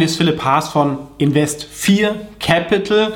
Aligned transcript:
Ist 0.00 0.16
Philipp 0.16 0.42
Haas 0.42 0.70
von 0.70 0.96
Invest4 1.20 2.12
Capital. 2.40 3.12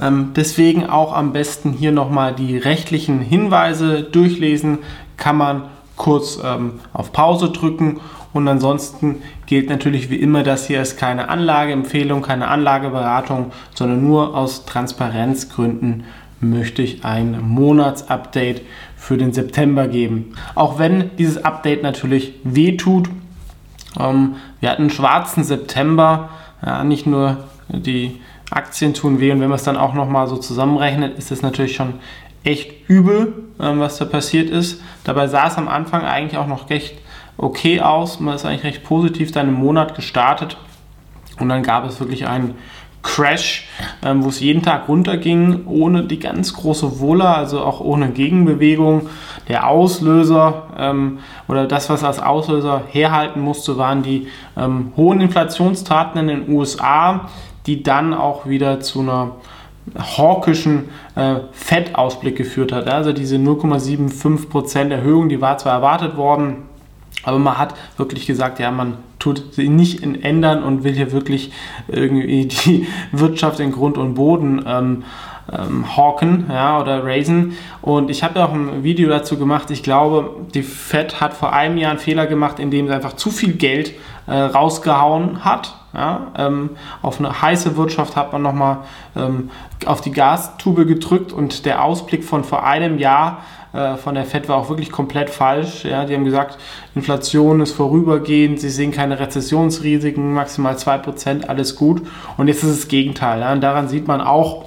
Ähm, 0.00 0.32
deswegen 0.36 0.86
auch 0.86 1.14
am 1.14 1.32
besten 1.32 1.72
hier 1.72 1.90
nochmal 1.90 2.34
die 2.34 2.58
rechtlichen 2.58 3.20
Hinweise 3.20 4.02
durchlesen. 4.02 4.80
Kann 5.16 5.38
man 5.38 5.62
kurz 5.96 6.38
ähm, 6.44 6.80
auf 6.92 7.12
Pause 7.12 7.48
drücken 7.50 8.00
und 8.34 8.46
ansonsten 8.46 9.22
gilt 9.46 9.70
natürlich 9.70 10.10
wie 10.10 10.16
immer, 10.16 10.42
das 10.42 10.66
hier 10.66 10.82
ist 10.82 10.98
keine 10.98 11.30
Anlageempfehlung, 11.30 12.20
keine 12.20 12.48
Anlageberatung, 12.48 13.50
sondern 13.74 14.06
nur 14.06 14.36
aus 14.36 14.66
Transparenzgründen 14.66 16.04
möchte 16.40 16.82
ich 16.82 17.04
ein 17.04 17.40
Monatsupdate 17.40 18.60
für 18.96 19.16
den 19.16 19.32
September 19.32 19.88
geben. 19.88 20.34
Auch 20.54 20.78
wenn 20.78 21.10
dieses 21.16 21.42
Update 21.44 21.82
natürlich 21.82 22.34
wehtut, 22.44 23.08
ähm, 23.98 24.36
wir 24.60 24.70
hatten 24.70 24.82
einen 24.82 24.90
schwarzen 24.90 25.44
September, 25.44 26.30
ja, 26.64 26.84
nicht 26.84 27.06
nur 27.06 27.38
die 27.68 28.20
Aktien 28.50 28.94
tun 28.94 29.20
weh 29.20 29.30
und 29.30 29.40
wenn 29.40 29.48
man 29.48 29.56
es 29.56 29.64
dann 29.64 29.76
auch 29.76 29.94
nochmal 29.94 30.26
so 30.26 30.36
zusammenrechnet, 30.36 31.18
ist 31.18 31.30
es 31.30 31.42
natürlich 31.42 31.76
schon 31.76 31.94
echt 32.44 32.88
übel, 32.88 33.34
ähm, 33.60 33.80
was 33.80 33.98
da 33.98 34.04
passiert 34.04 34.50
ist. 34.50 34.80
Dabei 35.04 35.26
sah 35.26 35.48
es 35.48 35.56
am 35.56 35.68
Anfang 35.68 36.02
eigentlich 36.02 36.38
auch 36.38 36.46
noch 36.46 36.70
recht 36.70 36.98
okay 37.36 37.80
aus. 37.80 38.20
Man 38.20 38.34
ist 38.34 38.44
eigentlich 38.44 38.64
recht 38.64 38.84
positiv 38.84 39.32
dann 39.32 39.48
im 39.48 39.54
Monat 39.54 39.94
gestartet 39.94 40.56
und 41.38 41.48
dann 41.48 41.62
gab 41.62 41.84
es 41.86 42.00
wirklich 42.00 42.26
einen 42.26 42.54
Crash, 43.08 43.66
ähm, 44.04 44.22
wo 44.22 44.28
es 44.28 44.38
jeden 44.38 44.62
Tag 44.62 44.86
runterging, 44.86 45.64
ohne 45.66 46.04
die 46.04 46.18
ganz 46.18 46.52
große 46.52 47.00
Wohler, 47.00 47.36
also 47.36 47.60
auch 47.60 47.80
ohne 47.80 48.10
Gegenbewegung. 48.10 49.08
Der 49.48 49.66
Auslöser 49.66 50.64
ähm, 50.78 51.20
oder 51.48 51.66
das, 51.66 51.88
was 51.88 52.04
als 52.04 52.20
Auslöser 52.20 52.82
herhalten 52.86 53.40
musste, 53.40 53.78
waren 53.78 54.02
die 54.02 54.28
ähm, 54.58 54.92
hohen 54.94 55.22
Inflationstaten 55.22 56.20
in 56.20 56.28
den 56.28 56.54
USA, 56.54 57.30
die 57.66 57.82
dann 57.82 58.12
auch 58.12 58.46
wieder 58.46 58.80
zu 58.80 59.00
einer 59.00 59.30
hawkischen 59.96 60.90
äh, 61.14 61.36
Fettausblick 61.52 62.36
geführt 62.36 62.72
hat. 62.72 62.88
Also 62.88 63.14
diese 63.14 63.36
0,75% 63.36 64.90
Erhöhung, 64.90 65.30
die 65.30 65.40
war 65.40 65.56
zwar 65.56 65.72
erwartet 65.72 66.18
worden, 66.18 66.68
aber 67.24 67.38
man 67.38 67.58
hat 67.58 67.74
wirklich 67.96 68.26
gesagt, 68.26 68.58
ja, 68.58 68.70
man 68.70 68.94
tut 69.18 69.54
sie 69.54 69.68
nicht 69.68 70.02
ändern 70.02 70.62
und 70.62 70.84
will 70.84 70.94
hier 70.94 71.12
wirklich 71.12 71.52
irgendwie 71.88 72.46
die 72.66 72.86
Wirtschaft 73.12 73.60
in 73.60 73.72
Grund 73.72 73.98
und 73.98 74.14
Boden 74.14 74.64
ähm, 74.66 75.04
ähm, 75.52 75.96
hawken 75.96 76.46
ja, 76.48 76.80
oder 76.80 77.04
raisen. 77.04 77.56
Und 77.82 78.10
ich 78.10 78.22
habe 78.22 78.38
ja 78.38 78.46
auch 78.46 78.52
ein 78.52 78.82
Video 78.84 79.08
dazu 79.08 79.38
gemacht. 79.38 79.70
Ich 79.70 79.82
glaube, 79.82 80.46
die 80.54 80.62
Fed 80.62 81.20
hat 81.20 81.34
vor 81.34 81.52
einem 81.52 81.78
Jahr 81.78 81.90
einen 81.90 82.00
Fehler 82.00 82.26
gemacht, 82.26 82.58
indem 82.58 82.86
sie 82.86 82.94
einfach 82.94 83.14
zu 83.14 83.30
viel 83.30 83.54
Geld 83.54 83.94
äh, 84.26 84.34
rausgehauen 84.34 85.44
hat. 85.44 85.74
Ja, 85.94 86.32
ähm, 86.36 86.70
auf 87.00 87.18
eine 87.18 87.40
heiße 87.40 87.76
Wirtschaft 87.76 88.14
hat 88.14 88.32
man 88.32 88.42
nochmal 88.42 88.78
ähm, 89.16 89.50
auf 89.86 90.02
die 90.02 90.12
Gastube 90.12 90.84
gedrückt 90.84 91.32
und 91.32 91.64
der 91.64 91.82
Ausblick 91.82 92.24
von 92.24 92.44
vor 92.44 92.64
einem 92.66 92.98
Jahr 92.98 93.38
äh, 93.72 93.96
von 93.96 94.14
der 94.14 94.24
FED 94.24 94.48
war 94.48 94.56
auch 94.56 94.68
wirklich 94.68 94.90
komplett 94.90 95.30
falsch. 95.30 95.84
Ja, 95.84 96.04
die 96.04 96.14
haben 96.14 96.24
gesagt, 96.24 96.58
Inflation 96.94 97.60
ist 97.60 97.72
vorübergehend, 97.72 98.60
sie 98.60 98.70
sehen 98.70 98.92
keine 98.92 99.18
Rezessionsrisiken, 99.18 100.34
maximal 100.34 100.74
2%, 100.74 101.46
alles 101.46 101.76
gut. 101.76 102.02
Und 102.36 102.48
jetzt 102.48 102.62
ist 102.64 102.70
es 102.70 102.80
das 102.80 102.88
Gegenteil. 102.88 103.40
Ja, 103.40 103.52
und 103.52 103.60
daran 103.60 103.88
sieht 103.88 104.06
man 104.06 104.20
auch, 104.20 104.66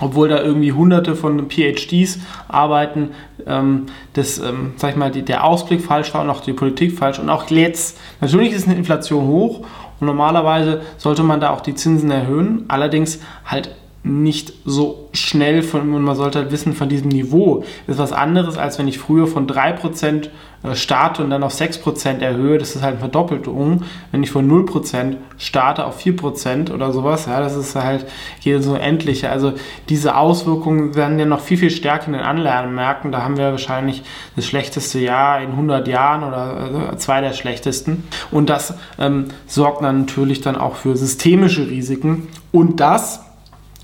obwohl 0.00 0.28
da 0.28 0.40
irgendwie 0.40 0.72
hunderte 0.72 1.16
von 1.16 1.50
PhDs 1.50 2.20
arbeiten, 2.46 3.10
ähm, 3.46 3.86
dass, 4.12 4.38
ähm, 4.38 4.74
sag 4.76 4.90
ich 4.90 4.96
mal, 4.96 5.10
die, 5.10 5.22
der 5.22 5.44
Ausblick 5.44 5.82
falsch 5.82 6.14
war 6.14 6.22
und 6.22 6.30
auch 6.30 6.40
die 6.40 6.52
Politik 6.52 6.96
falsch. 6.96 7.18
Und 7.18 7.28
auch 7.30 7.50
jetzt, 7.50 7.98
natürlich 8.20 8.52
ist 8.52 8.66
eine 8.66 8.76
Inflation 8.76 9.26
hoch 9.26 9.64
und 10.00 10.06
normalerweise 10.06 10.82
sollte 10.96 11.22
man 11.22 11.40
da 11.40 11.50
auch 11.50 11.60
die 11.60 11.74
Zinsen 11.74 12.10
erhöhen, 12.10 12.64
allerdings 12.68 13.20
halt 13.44 13.74
nicht 14.04 14.52
so 14.64 15.08
schnell 15.12 15.62
von, 15.62 15.92
und 15.92 16.02
man 16.02 16.16
sollte 16.16 16.38
halt 16.38 16.52
wissen, 16.52 16.72
von 16.72 16.88
diesem 16.88 17.08
Niveau 17.08 17.64
ist 17.86 17.98
was 17.98 18.12
anderes, 18.12 18.56
als 18.56 18.78
wenn 18.78 18.88
ich 18.88 18.98
früher 18.98 19.26
von 19.26 19.46
3% 19.46 20.28
äh, 20.62 20.74
starte 20.74 21.22
und 21.22 21.30
dann 21.30 21.42
auf 21.42 21.52
6% 21.52 22.20
erhöhe, 22.20 22.58
das 22.58 22.74
ist 22.74 22.82
halt 22.82 22.92
eine 22.92 23.00
Verdoppelung. 23.00 23.82
Wenn 24.10 24.22
ich 24.22 24.30
von 24.30 24.48
0% 24.48 25.16
starte 25.36 25.84
auf 25.84 26.00
4% 26.00 26.72
oder 26.72 26.92
sowas, 26.92 27.26
ja, 27.26 27.40
das 27.40 27.56
ist 27.56 27.74
halt 27.74 28.06
hier 28.38 28.62
so 28.62 28.74
endlich. 28.74 29.28
Also 29.28 29.52
diese 29.88 30.16
Auswirkungen 30.16 30.94
werden 30.94 31.18
ja 31.18 31.26
noch 31.26 31.40
viel, 31.40 31.58
viel 31.58 31.70
stärker 31.70 32.06
in 32.06 32.14
den 32.14 32.22
Anleihenmärkten. 32.22 33.12
Da 33.12 33.22
haben 33.22 33.36
wir 33.36 33.50
wahrscheinlich 33.50 34.02
das 34.36 34.46
schlechteste 34.46 35.00
Jahr 35.00 35.40
in 35.42 35.50
100 35.50 35.86
Jahren 35.86 36.24
oder 36.24 36.92
äh, 36.92 36.96
zwei 36.96 37.20
der 37.20 37.32
schlechtesten. 37.32 38.04
Und 38.30 38.48
das 38.48 38.74
ähm, 38.98 39.26
sorgt 39.46 39.82
dann 39.82 40.00
natürlich 40.00 40.40
dann 40.40 40.56
auch 40.56 40.76
für 40.76 40.96
systemische 40.96 41.68
Risiken. 41.68 42.28
Und 42.52 42.80
das 42.80 43.27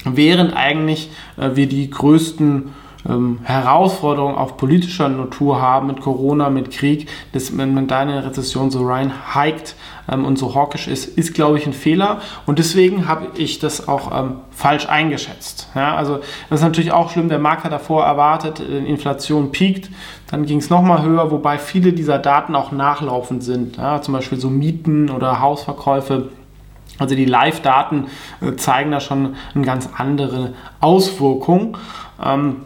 während 0.04 0.56
eigentlich 0.56 1.10
äh, 1.37 1.50
wir 1.54 1.69
die 1.69 1.91
größten 1.91 2.72
ähm, 3.09 3.41
Herausforderungen 3.42 4.37
auf 4.37 4.56
politischer 4.56 5.09
Natur 5.09 5.60
haben 5.60 5.88
mit 5.88 6.00
Corona, 6.00 6.50
mit 6.50 6.70
Krieg, 6.70 7.09
dass 7.32 7.53
man 7.53 7.87
da 7.87 8.03
in 8.03 8.09
eine 8.09 8.25
Rezession 8.25 8.70
so 8.70 8.87
reinhiked 8.87 9.76
ähm, 10.10 10.25
und 10.25 10.38
so 10.38 10.54
hawkisch 10.54 10.88
ist, 10.88 11.06
ist 11.19 11.34
glaube 11.34 11.59
ich 11.59 11.66
ein 11.66 11.72
Fehler. 11.72 12.20
Und 12.47 12.59
deswegen 12.59 13.06
habe 13.09 13.26
ich 13.37 13.59
das 13.59 13.88
auch 13.88 14.10
ähm, 14.19 14.37
falsch 14.50 14.88
eingeschätzt. 14.88 15.69
Ja, 15.75 15.94
also 15.97 16.20
das 16.48 16.60
ist 16.60 16.64
natürlich 16.64 16.93
auch 16.93 17.10
schlimm, 17.10 17.28
der 17.28 17.38
Markt 17.38 17.64
hat 17.64 17.72
davor 17.72 18.04
erwartet, 18.04 18.60
äh, 18.60 18.78
Inflation 18.78 19.53
piekt, 19.53 19.91
dann 20.31 20.47
ging 20.47 20.59
es 20.59 20.70
nochmal 20.70 21.03
höher, 21.03 21.31
wobei 21.31 21.59
viele 21.59 21.93
dieser 21.93 22.19
Daten 22.19 22.54
auch 22.54 22.72
nachlaufend 22.72 23.44
sind, 23.44 23.76
ja, 23.76 24.00
zum 24.00 24.14
Beispiel 24.14 24.38
so 24.38 24.50
Mieten 24.50 25.10
oder 25.10 25.41
Hausverkäufe 25.41 26.31
also 26.99 27.15
die 27.15 27.25
Live-Daten 27.25 28.06
äh, 28.41 28.56
zeigen 28.56 28.91
da 28.91 29.00
schon 29.00 29.34
eine 29.55 29.65
ganz 29.65 29.88
andere 29.97 30.55
Auswirkung. 30.81 31.77
Ähm, 32.25 32.56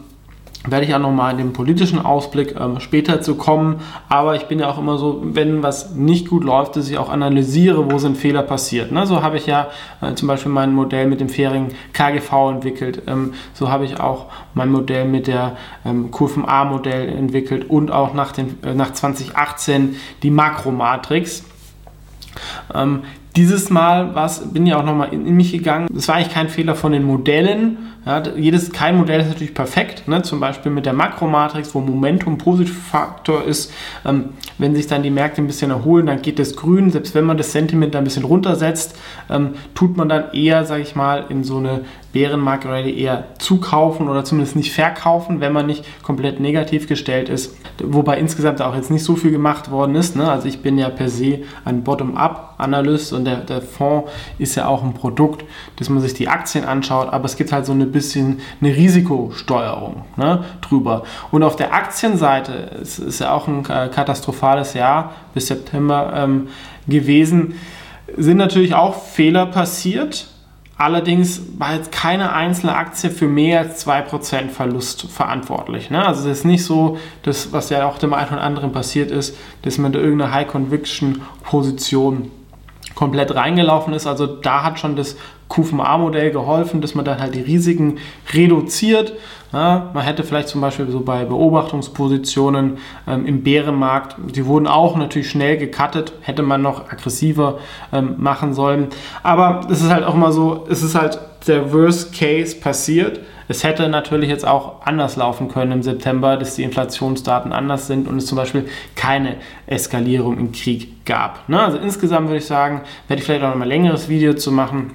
werde 0.67 0.85
ich 0.85 0.93
auch 0.93 0.99
nochmal 0.99 1.31
in 1.31 1.37
dem 1.37 1.53
politischen 1.53 2.03
Ausblick 2.03 2.55
ähm, 2.59 2.79
später 2.79 3.21
zu 3.21 3.35
kommen. 3.35 3.79
Aber 4.09 4.35
ich 4.35 4.43
bin 4.43 4.59
ja 4.59 4.69
auch 4.69 4.77
immer 4.77 4.97
so, 4.97 5.21
wenn 5.23 5.63
was 5.63 5.95
nicht 5.95 6.27
gut 6.27 6.43
läuft, 6.43 6.75
dass 6.75 6.89
ich 6.89 6.97
auch 6.97 7.09
analysiere, 7.09 7.89
wo 7.91 7.97
sind 7.97 8.17
Fehler 8.17 8.43
passiert. 8.43 8.91
Ne? 8.91 9.07
So 9.07 9.23
habe 9.23 9.37
ich 9.37 9.45
ja 9.45 9.67
äh, 10.01 10.13
zum 10.15 10.27
Beispiel 10.27 10.51
mein 10.51 10.73
Modell 10.73 11.07
mit 11.07 11.21
dem 11.21 11.29
fairen 11.29 11.69
KGV 11.93 12.51
entwickelt. 12.51 13.03
Ähm, 13.07 13.33
so 13.53 13.69
habe 13.69 13.85
ich 13.85 13.99
auch 13.99 14.25
mein 14.53 14.69
Modell 14.69 15.05
mit 15.05 15.27
der 15.27 15.55
ähm, 15.85 16.11
QFMA-Modell 16.11 17.07
entwickelt 17.07 17.69
und 17.69 17.91
auch 17.91 18.13
nach, 18.13 18.33
den, 18.33 18.61
äh, 18.63 18.73
nach 18.73 18.91
2018 18.91 19.95
die 20.23 20.31
Makromatrix. 20.31 21.45
Dieses 23.39 23.69
Mal 23.69 24.13
bin 24.51 24.65
ja 24.65 24.77
auch 24.77 24.83
nochmal 24.83 25.13
in, 25.13 25.23
mich 25.33 25.53
gegangen. 25.53 25.87
Das 25.93 26.09
war 26.09 26.15
eigentlich 26.15 26.33
kein 26.33 26.49
Fehler 26.49 26.75
von 26.75 26.91
den 26.91 27.03
Modellen. 27.03 27.77
Ja, 28.05 28.21
jedes, 28.35 28.73
kein 28.73 28.97
Modell 28.97 29.21
ist 29.21 29.29
natürlich 29.29 29.53
perfekt. 29.53 30.09
Ne? 30.09 30.21
Zum 30.23 30.41
Beispiel 30.41 30.73
mit 30.73 30.85
der 30.85 30.91
Makromatrix, 30.91 31.73
wo 31.73 31.79
Momentum 31.79 32.37
Positivfaktor 32.37 33.45
ist. 33.45 33.71
Ähm, 34.05 34.31
wenn 34.57 34.75
sich 34.75 34.87
dann 34.87 35.03
die 35.03 35.09
Märkte 35.09 35.41
ein 35.41 35.47
bisschen 35.47 35.71
erholen, 35.71 36.07
dann 36.07 36.21
geht 36.21 36.37
das 36.37 36.57
grün. 36.57 36.91
Selbst 36.91 37.15
wenn 37.15 37.23
man 37.23 37.37
das 37.37 37.53
Sentiment 37.53 37.95
ein 37.95 38.03
bisschen 38.03 38.25
runtersetzt, 38.25 38.97
ähm, 39.29 39.51
tut 39.73 39.95
man 39.95 40.09
dann 40.09 40.33
eher, 40.33 40.65
sage 40.65 40.81
ich 40.81 40.97
mal, 40.97 41.23
in 41.29 41.45
so 41.45 41.59
eine 41.59 41.85
Bärenmarkt-Rallye 42.11 42.97
eher 42.97 43.25
zukaufen 43.37 44.09
oder 44.09 44.23
zumindest 44.23 44.55
nicht 44.55 44.73
verkaufen, 44.73 45.41
wenn 45.41 45.53
man 45.53 45.67
nicht 45.67 45.85
komplett 46.01 46.39
negativ 46.39 46.87
gestellt 46.87 47.29
ist. 47.29 47.55
Wobei 47.83 48.17
insgesamt 48.17 48.61
auch 48.61 48.75
jetzt 48.75 48.89
nicht 48.89 49.03
so 49.03 49.15
viel 49.15 49.31
gemacht 49.31 49.69
worden 49.69 49.95
ist. 49.95 50.15
Ne? 50.15 50.29
Also 50.29 50.47
ich 50.47 50.61
bin 50.61 50.77
ja 50.77 50.89
per 50.89 51.09
se 51.09 51.39
ein 51.65 51.83
Bottom-up-Analyst 51.83 53.13
und 53.13 53.25
der, 53.25 53.37
der 53.37 53.61
Fonds 53.61 54.09
ist 54.39 54.55
ja 54.55 54.67
auch 54.67 54.83
ein 54.83 54.93
Produkt, 54.93 55.45
dass 55.75 55.89
man 55.89 56.01
sich 56.01 56.13
die 56.15 56.27
Aktien 56.27 56.65
anschaut, 56.65 57.13
aber 57.13 57.25
es 57.25 57.37
gibt 57.37 57.51
halt 57.51 57.65
so 57.65 57.73
ein 57.73 57.91
bisschen 57.91 58.39
eine 58.59 58.75
Risikosteuerung 58.75 60.03
ne, 60.17 60.43
drüber. 60.61 61.03
Und 61.31 61.43
auf 61.43 61.55
der 61.55 61.73
Aktienseite 61.73 62.71
es 62.81 62.97
ist 62.97 63.19
ja 63.19 63.33
auch 63.33 63.47
ein 63.47 63.63
katastrophales 63.63 64.73
Jahr 64.73 65.13
bis 65.33 65.47
September 65.47 66.13
ähm, 66.15 66.47
gewesen, 66.87 67.53
sind 68.17 68.37
natürlich 68.37 68.73
auch 68.73 68.95
Fehler 68.95 69.45
passiert 69.45 70.27
Allerdings 70.79 71.41
war 71.57 71.75
jetzt 71.75 71.91
keine 71.91 72.31
einzelne 72.31 72.73
Aktie 72.73 73.09
für 73.09 73.27
mehr 73.27 73.59
als 73.59 73.85
2% 73.85 74.47
Verlust 74.47 75.01
verantwortlich. 75.11 75.89
Ne? 75.89 76.07
Also 76.07 76.29
es 76.29 76.37
ist 76.37 76.45
nicht 76.45 76.63
so, 76.63 76.97
dass, 77.23 77.51
was 77.51 77.69
ja 77.69 77.85
auch 77.85 77.97
dem 77.97 78.13
einen 78.13 78.29
oder 78.29 78.41
anderen 78.41 78.71
passiert 78.71 79.11
ist, 79.11 79.35
dass 79.63 79.77
man 79.77 79.91
da 79.91 79.99
irgendeine 79.99 80.31
High-Conviction-Position 80.31 82.31
komplett 82.95 83.35
reingelaufen 83.35 83.93
ist. 83.93 84.07
Also 84.07 84.25
da 84.25 84.63
hat 84.63 84.79
schon 84.79 84.95
das 84.95 85.17
QVA-Modell 85.49 86.31
geholfen, 86.31 86.81
dass 86.81 86.95
man 86.95 87.05
dann 87.05 87.19
halt 87.19 87.35
die 87.35 87.41
Risiken 87.41 87.97
reduziert. 88.33 89.13
Ja, 89.51 89.89
man 89.93 90.03
hätte 90.03 90.23
vielleicht 90.23 90.47
zum 90.47 90.61
Beispiel 90.61 90.89
so 90.91 90.99
bei 90.99 91.25
Beobachtungspositionen 91.25 92.77
ähm, 93.07 93.25
im 93.25 93.41
Bärenmarkt, 93.41 94.15
die 94.35 94.45
wurden 94.45 94.67
auch 94.67 94.95
natürlich 94.95 95.29
schnell 95.29 95.57
gecuttet, 95.57 96.13
hätte 96.21 96.43
man 96.43 96.61
noch 96.61 96.91
aggressiver 96.91 97.57
ähm, 97.91 98.15
machen 98.17 98.53
sollen. 98.53 98.89
Aber 99.23 99.61
es 99.71 99.81
ist 99.81 99.89
halt 99.89 100.03
auch 100.03 100.13
mal 100.13 100.31
so, 100.31 100.67
es 100.69 100.83
ist 100.83 100.93
halt 100.93 101.19
der 101.47 101.73
Worst 101.73 102.13
Case 102.13 102.55
passiert. 102.55 103.21
Es 103.47 103.63
hätte 103.63 103.89
natürlich 103.89 104.29
jetzt 104.29 104.45
auch 104.45 104.85
anders 104.85 105.15
laufen 105.15 105.47
können 105.47 105.71
im 105.71 105.81
September, 105.81 106.37
dass 106.37 106.53
die 106.53 106.63
Inflationsdaten 106.63 107.51
anders 107.51 107.87
sind 107.87 108.07
und 108.07 108.17
es 108.17 108.27
zum 108.27 108.35
Beispiel 108.35 108.67
keine 108.95 109.37
Eskalierung 109.65 110.37
im 110.37 110.51
Krieg 110.51 111.03
gab. 111.07 111.49
Ne? 111.49 111.59
Also 111.59 111.79
insgesamt 111.79 112.27
würde 112.27 112.37
ich 112.37 112.45
sagen, 112.45 112.81
werde 113.07 113.19
ich 113.19 113.25
vielleicht 113.25 113.43
auch 113.43 113.49
noch 113.49 113.55
mal 113.55 113.63
ein 113.63 113.69
längeres 113.69 114.07
Video 114.09 114.35
zu 114.35 114.51
machen. 114.51 114.91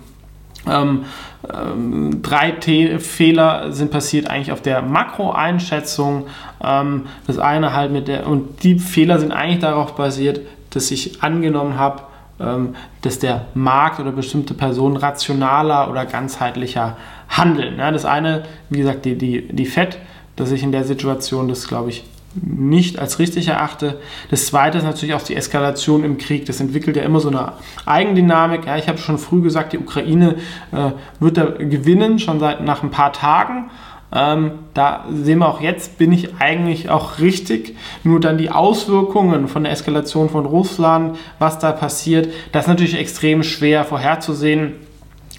Ähm, 0.67 1.05
ähm, 1.53 2.23
drei 2.23 2.53
T 2.53 2.99
Fehler 2.99 3.73
sind 3.73 3.91
passiert 3.91 4.31
eigentlich 4.31 4.53
auf 4.53 4.63
der 4.63 4.83
Makroeinschätzung. 4.83 6.27
Ähm, 6.63 7.07
das 7.27 7.39
eine 7.39 7.75
halt 7.75 7.93
mit 7.93 8.09
der, 8.09 8.27
und 8.27 8.63
die 8.63 8.79
Fehler 8.79 9.19
sind 9.19 9.33
eigentlich 9.33 9.61
darauf 9.61 9.95
basiert, 9.95 10.41
dass 10.71 10.91
ich 10.91 11.23
angenommen 11.23 11.79
habe, 11.79 12.03
ähm, 12.41 12.75
dass 13.03 13.19
der 13.19 13.47
Markt 13.55 14.01
oder 14.01 14.13
bestimmte 14.13 14.55
Personen 14.55 14.97
rationaler 14.97 15.91
oder 15.91 16.07
ganzheitlicher 16.07 16.97
handeln. 17.29 17.79
Ja, 17.79 17.91
das 17.91 18.05
eine, 18.05 18.45
wie 18.71 18.79
gesagt, 18.79 19.05
die, 19.05 19.17
die, 19.17 19.49
die 19.49 19.67
FED, 19.67 19.99
dass 20.37 20.51
ich 20.51 20.63
in 20.63 20.73
der 20.73 20.85
Situation 20.85 21.49
das, 21.49 21.69
glaube 21.69 21.91
ich, 21.91 22.05
nicht 22.35 22.99
als 22.99 23.19
richtig 23.19 23.49
erachte. 23.49 24.01
Das 24.31 24.47
zweite 24.47 24.79
ist 24.79 24.85
natürlich 24.85 25.15
auch 25.15 25.23
die 25.23 25.37
Eskalation 25.37 26.05
im 26.05 26.19
Krieg. 26.19 26.47
Das 26.47 26.61
entwickelt 26.61 26.97
ja 26.97 27.03
immer 27.03 27.21
so 27.21 27.29
eine 27.29 27.53
Eigendynamik. 27.87 28.67
Ja, 28.67 28.77
ich 28.77 28.89
habe 28.89 28.99
schon 28.99 29.19
früh 29.19 29.41
gesagt, 29.41 29.73
die 29.73 29.79
Ukraine 29.79 30.37
äh, 30.73 30.91
wird 31.21 31.37
da 31.37 31.45
gewinnen, 31.45 32.19
schon 32.19 32.41
seit 32.41 32.65
nach 32.65 32.83
ein 32.83 32.91
paar 32.91 33.13
Tagen. 33.13 33.71
Ähm, 34.13 34.53
da 34.75 35.07
sehen 35.13 35.41
wir 35.41 35.49
auch 35.49 35.61
jetzt, 35.61 35.99
bin 35.99 36.13
ich 36.13 36.37
eigentlich 36.39 36.89
auch 36.89 37.19
richtig. 37.19 37.77
Nur 38.05 38.21
dann 38.21 38.39
die 38.39 38.51
Auswirkungen 38.51 39.49
von 39.49 39.65
der 39.65 39.73
Eskalation 39.73 40.31
von 40.31 40.47
Russland, 40.47 41.17
was 41.39 41.59
da 41.59 41.73
passiert, 41.73 42.29
das 42.53 42.65
ist 42.65 42.69
natürlich 42.69 42.99
extrem 42.99 43.43
schwer 43.43 43.85
vorherzusehen. 43.85 44.75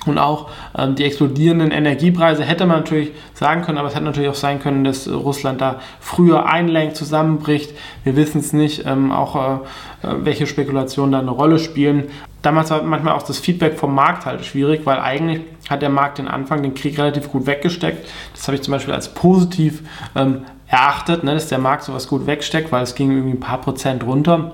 Und 0.05 0.17
auch 0.17 0.49
ähm, 0.77 0.95
die 0.95 1.03
explodierenden 1.03 1.71
Energiepreise 1.71 2.43
hätte 2.43 2.65
man 2.65 2.77
natürlich 2.77 3.11
sagen 3.33 3.63
können, 3.63 3.77
aber 3.77 3.87
es 3.87 3.95
hätte 3.95 4.05
natürlich 4.05 4.29
auch 4.29 4.35
sein 4.35 4.59
können, 4.59 4.83
dass 4.83 5.09
Russland 5.09 5.61
da 5.61 5.79
früher 5.99 6.45
einlenkt, 6.45 6.95
zusammenbricht. 6.95 7.71
Wir 8.03 8.15
wissen 8.15 8.39
es 8.39 8.53
nicht, 8.53 8.85
ähm, 8.85 9.11
auch 9.11 9.35
äh, 9.35 10.07
äh 10.07 10.15
welche 10.19 10.47
Spekulationen 10.47 11.11
da 11.11 11.19
eine 11.19 11.31
Rolle 11.31 11.59
spielen. 11.59 12.05
Damals 12.41 12.69
war 12.69 12.83
manchmal 12.83 13.13
auch 13.13 13.23
das 13.23 13.39
Feedback 13.39 13.79
vom 13.79 13.95
Markt 13.95 14.25
halt 14.25 14.45
schwierig, 14.45 14.81
weil 14.85 14.99
eigentlich 14.99 15.41
hat 15.67 15.81
der 15.81 15.89
Markt 15.89 16.19
den 16.19 16.27
Anfang, 16.27 16.61
den 16.61 16.75
Krieg 16.75 16.97
relativ 16.99 17.31
gut 17.31 17.47
weggesteckt. 17.47 18.07
Das 18.33 18.47
habe 18.47 18.55
ich 18.55 18.61
zum 18.61 18.71
Beispiel 18.71 18.93
als 18.93 19.13
positiv 19.13 19.81
ähm, 20.15 20.45
erachtet, 20.67 21.23
ne, 21.23 21.33
dass 21.33 21.47
der 21.47 21.57
Markt 21.57 21.83
sowas 21.83 22.07
gut 22.07 22.27
wegsteckt, 22.27 22.71
weil 22.71 22.83
es 22.83 22.93
ging 22.93 23.11
irgendwie 23.11 23.35
ein 23.35 23.39
paar 23.39 23.61
Prozent 23.61 24.03
runter. 24.03 24.51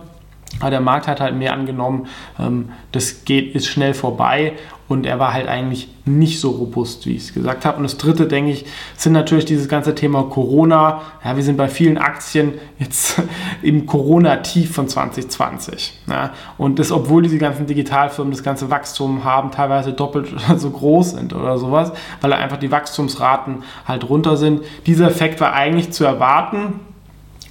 Aber 0.59 0.69
der 0.69 0.81
Markt 0.81 1.07
hat 1.07 1.21
halt 1.21 1.36
mehr 1.36 1.53
angenommen, 1.53 2.07
ähm, 2.39 2.69
das 2.92 3.25
geht, 3.25 3.56
ist 3.56 3.68
schnell 3.68 3.94
vorbei 3.94 4.53
und 4.92 5.06
er 5.06 5.19
war 5.19 5.31
halt 5.31 5.48
eigentlich 5.48 5.88
nicht 6.03 6.42
so 6.42 6.50
robust, 6.50 7.06
wie 7.06 7.15
ich 7.15 7.24
es 7.24 7.33
gesagt 7.33 7.63
habe. 7.63 7.77
Und 7.77 7.83
das 7.83 7.98
dritte, 7.98 8.27
denke 8.27 8.51
ich, 8.51 8.65
sind 8.98 9.13
natürlich 9.13 9.45
dieses 9.45 9.69
ganze 9.69 9.95
Thema 9.95 10.24
Corona. 10.24 11.01
Ja, 11.24 11.38
wir 11.38 11.44
sind 11.44 11.56
bei 11.56 11.69
vielen 11.69 11.98
Aktien 11.98 12.56
jetzt 12.77 13.21
im 13.62 13.86
Corona-Tief 13.86 14.74
von 14.74 14.89
2020. 14.89 16.01
Ja, 16.09 16.31
und 16.57 16.77
das, 16.77 16.92
obwohl 16.92 17.24
diese 17.24 17.38
ganzen 17.38 17.68
Digitalfirmen 17.68 18.31
das 18.31 18.44
ganze 18.44 18.69
Wachstum 18.69 19.24
haben, 19.24 19.51
teilweise 19.51 19.94
doppelt 19.94 20.27
so 20.57 20.69
groß 20.69 21.12
sind 21.12 21.33
oder 21.33 21.57
sowas, 21.57 21.94
weil 22.19 22.33
einfach 22.33 22.57
die 22.57 22.71
Wachstumsraten 22.71 23.63
halt 23.88 24.09
runter 24.09 24.36
sind. 24.36 24.62
Dieser 24.88 25.07
Effekt 25.07 25.39
war 25.39 25.53
eigentlich 25.53 25.92
zu 25.92 26.03
erwarten 26.03 26.81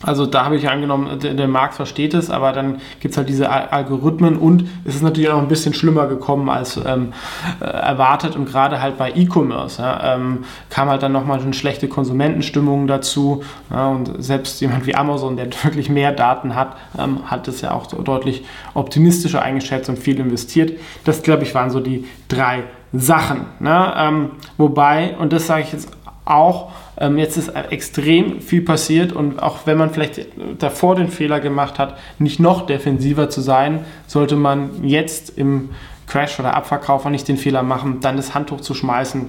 also 0.02 0.24
da 0.24 0.44
habe 0.44 0.56
ich 0.56 0.68
angenommen, 0.68 1.18
der, 1.20 1.34
der, 1.34 1.48
Markt 1.48 1.74
versteht 1.74 2.14
es, 2.14 2.30
aber 2.30 2.52
dann 2.52 2.80
gibt 3.00 3.12
es 3.12 3.18
halt 3.18 3.28
diese 3.28 3.50
Algorithmen 3.50 4.38
und 4.38 4.64
es 4.84 4.94
ist 4.94 5.02
natürlich 5.02 5.28
auch 5.28 5.38
ein 5.38 5.48
bisschen 5.48 5.74
schlimmer 5.74 6.06
gekommen 6.06 6.48
als 6.48 6.80
ähm, 6.84 7.12
äh, 7.60 7.64
erwartet 7.64 8.34
und 8.34 8.46
gerade 8.46 8.80
halt 8.80 8.96
bei 8.96 9.12
E-Commerce 9.12 9.82
ja, 9.82 10.14
ähm, 10.14 10.44
kam 10.70 10.88
halt 10.88 11.02
dann 11.02 11.12
nochmal 11.12 11.40
eine 11.40 11.52
schlechte 11.52 11.86
Konsumentenstimmung 11.86 12.86
dazu 12.86 13.42
ja, 13.70 13.88
und 13.88 14.22
selbst 14.22 14.60
jemand 14.62 14.86
wie 14.86 14.94
Amazon, 14.94 15.36
der 15.36 15.48
wirklich 15.64 15.90
mehr 15.90 16.12
Daten 16.12 16.54
hat, 16.54 16.76
ähm, 16.98 17.30
hat 17.30 17.46
es 17.48 17.60
ja 17.60 17.72
auch 17.72 17.86
deutlich 17.86 18.44
optimistischer 18.72 19.42
eingeschätzt 19.42 19.90
und 19.90 19.98
viel 19.98 20.18
investiert. 20.18 20.72
Das, 21.04 21.22
glaube 21.22 21.42
ich, 21.42 21.54
waren 21.54 21.70
so 21.70 21.80
die 21.80 22.06
drei 22.28 22.64
Sachen. 22.92 23.46
Ne? 23.58 23.92
Ähm, 23.96 24.30
wobei, 24.56 25.16
und 25.18 25.32
das 25.32 25.46
sage 25.46 25.62
ich 25.62 25.72
jetzt 25.72 25.90
auch, 26.24 26.70
ähm, 27.00 27.18
jetzt 27.18 27.36
ist 27.36 27.48
extrem 27.48 28.40
viel 28.40 28.62
passiert 28.62 29.12
und 29.12 29.42
auch 29.42 29.66
wenn 29.66 29.78
man 29.78 29.90
vielleicht 29.90 30.26
davor 30.58 30.94
den 30.94 31.08
Fehler 31.08 31.40
gemacht 31.40 31.78
hat, 31.78 31.98
nicht 32.18 32.38
noch 32.38 32.66
defensiver 32.66 33.30
zu 33.30 33.40
sein, 33.40 33.84
sollte 34.06 34.36
man 34.36 34.84
jetzt 34.84 35.36
im 35.38 35.70
Crash 36.06 36.38
oder 36.38 36.54
Abverkauf 36.54 37.04
nicht 37.06 37.26
den 37.26 37.36
Fehler 37.36 37.62
machen, 37.62 38.00
dann 38.00 38.16
das 38.16 38.34
Handtuch 38.34 38.60
zu 38.60 38.74
schmeißen 38.74 39.28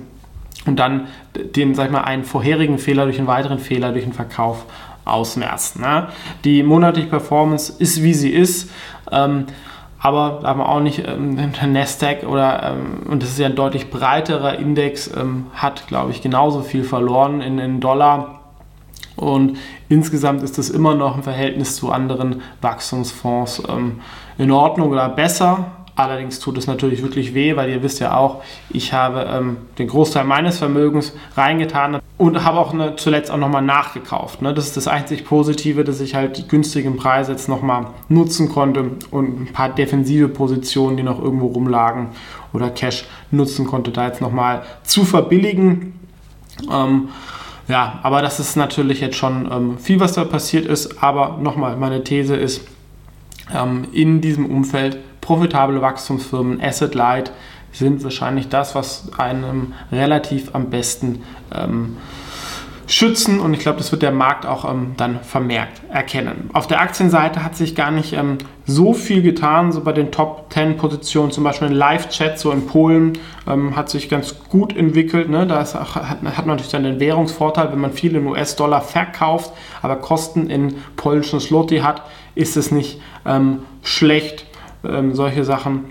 und 0.65 0.79
dann 0.79 1.07
den, 1.55 1.73
sag 1.73 1.85
ich 1.85 1.91
mal, 1.91 2.01
einen 2.01 2.23
vorherigen 2.23 2.77
Fehler 2.77 3.05
durch 3.05 3.17
einen 3.17 3.27
weiteren 3.27 3.59
Fehler 3.59 3.91
durch 3.91 4.03
den 4.03 4.13
Verkauf 4.13 4.65
ausmerzen. 5.05 5.81
Ne? 5.81 6.09
Die 6.43 6.63
monatliche 6.63 7.07
Performance 7.07 7.73
ist, 7.79 8.03
wie 8.03 8.13
sie 8.13 8.29
ist. 8.29 8.69
Ähm, 9.11 9.45
aber 10.01 10.39
da 10.41 10.55
wir 10.55 10.67
auch 10.67 10.79
nicht 10.79 11.03
ähm, 11.07 11.37
der 11.37 11.67
Nasdaq 11.67 12.23
oder 12.23 12.73
ähm, 12.73 13.07
und 13.07 13.21
das 13.21 13.29
ist 13.29 13.39
ja 13.39 13.45
ein 13.45 13.55
deutlich 13.55 13.91
breiterer 13.91 14.57
Index, 14.57 15.11
ähm, 15.15 15.47
hat 15.53 15.87
glaube 15.87 16.11
ich 16.11 16.21
genauso 16.21 16.61
viel 16.61 16.83
verloren 16.83 17.41
in, 17.41 17.59
in 17.59 17.79
Dollar. 17.79 18.39
Und 19.15 19.57
insgesamt 19.89 20.41
ist 20.41 20.57
das 20.57 20.69
immer 20.69 20.95
noch 20.95 21.17
im 21.17 21.23
Verhältnis 21.23 21.75
zu 21.75 21.91
anderen 21.91 22.41
Wachstumsfonds 22.61 23.61
ähm, 23.69 23.99
in 24.39 24.51
Ordnung 24.51 24.89
oder 24.89 25.07
besser. 25.09 25.65
Allerdings 25.95 26.39
tut 26.39 26.57
es 26.57 26.67
natürlich 26.67 27.03
wirklich 27.03 27.33
weh, 27.33 27.55
weil 27.55 27.69
ihr 27.69 27.83
wisst 27.83 27.99
ja 27.99 28.15
auch, 28.15 28.41
ich 28.69 28.93
habe 28.93 29.27
ähm, 29.29 29.57
den 29.77 29.87
Großteil 29.87 30.23
meines 30.23 30.57
Vermögens 30.57 31.13
reingetan 31.35 31.99
und 32.17 32.43
habe 32.43 32.59
auch 32.59 32.71
ne, 32.71 32.95
zuletzt 32.95 33.29
auch 33.29 33.37
nochmal 33.37 33.61
nachgekauft. 33.61 34.41
Ne? 34.41 34.53
Das 34.53 34.67
ist 34.67 34.77
das 34.77 34.87
einzig 34.87 35.25
Positive, 35.25 35.83
dass 35.83 35.99
ich 35.99 36.15
halt 36.15 36.37
die 36.37 36.47
günstigen 36.47 36.95
Preise 36.95 37.33
jetzt 37.33 37.49
nochmal 37.49 37.87
nutzen 38.07 38.47
konnte 38.49 38.91
und 39.11 39.41
ein 39.41 39.53
paar 39.53 39.69
defensive 39.69 40.29
Positionen, 40.29 40.95
die 40.95 41.03
noch 41.03 41.21
irgendwo 41.21 41.47
rumlagen 41.47 42.09
oder 42.53 42.69
Cash 42.69 43.05
nutzen 43.29 43.67
konnte, 43.67 43.91
da 43.91 44.07
jetzt 44.07 44.21
nochmal 44.21 44.63
zu 44.83 45.03
verbilligen. 45.03 45.99
Ähm, 46.71 47.09
ja, 47.67 47.99
aber 48.03 48.21
das 48.21 48.39
ist 48.39 48.55
natürlich 48.55 49.01
jetzt 49.01 49.17
schon 49.17 49.49
ähm, 49.51 49.77
viel, 49.77 49.99
was 49.99 50.13
da 50.13 50.23
passiert 50.23 50.65
ist. 50.65 51.03
Aber 51.03 51.37
nochmal, 51.41 51.75
meine 51.75 52.03
These 52.03 52.35
ist, 52.35 52.61
ähm, 53.53 53.87
in 53.91 54.21
diesem 54.21 54.45
Umfeld 54.45 54.97
profitable 55.21 55.81
Wachstumsfirmen, 55.81 56.61
Asset 56.61 56.95
Light, 56.95 57.31
sind 57.71 58.03
wahrscheinlich 58.03 58.49
das, 58.49 58.75
was 58.75 59.11
einem 59.17 59.73
relativ 59.91 60.53
am 60.53 60.69
besten 60.69 61.23
ähm, 61.55 61.97
schützen 62.91 63.39
und 63.39 63.53
ich 63.53 63.61
glaube, 63.61 63.77
das 63.77 63.91
wird 63.93 64.01
der 64.01 64.11
Markt 64.11 64.45
auch 64.45 64.69
ähm, 64.69 64.95
dann 64.97 65.21
vermerkt 65.21 65.81
erkennen. 65.89 66.49
Auf 66.51 66.67
der 66.67 66.81
Aktienseite 66.81 67.43
hat 67.43 67.55
sich 67.55 67.73
gar 67.73 67.89
nicht 67.89 68.11
ähm, 68.13 68.37
so 68.65 68.93
viel 68.93 69.21
getan, 69.21 69.71
so 69.71 69.81
bei 69.81 69.93
den 69.93 70.11
Top 70.11 70.47
10 70.51 70.75
Positionen, 70.75 71.31
zum 71.31 71.45
Beispiel 71.45 71.69
ein 71.69 71.73
Live-Chat, 71.73 72.37
so 72.37 72.51
in 72.51 72.67
Polen, 72.67 73.13
ähm, 73.47 73.77
hat 73.77 73.89
sich 73.89 74.09
ganz 74.09 74.35
gut 74.49 74.75
entwickelt. 74.75 75.29
Ne? 75.29 75.47
Da 75.47 75.59
hat, 75.59 75.95
hat 75.95 76.21
man 76.21 76.47
natürlich 76.47 76.71
dann 76.71 76.83
den 76.83 76.99
Währungsvorteil, 76.99 77.71
wenn 77.71 77.79
man 77.79 77.93
viel 77.93 78.15
in 78.15 78.27
US-Dollar 78.27 78.81
verkauft, 78.81 79.53
aber 79.81 79.95
Kosten 79.95 80.49
in 80.49 80.75
polnischen 80.97 81.39
Slotty 81.39 81.79
hat, 81.79 82.01
ist 82.35 82.57
es 82.57 82.71
nicht 82.71 82.99
ähm, 83.25 83.59
schlecht 83.83 84.45
ähm, 84.83 85.13
solche 85.15 85.43
Sachen. 85.43 85.85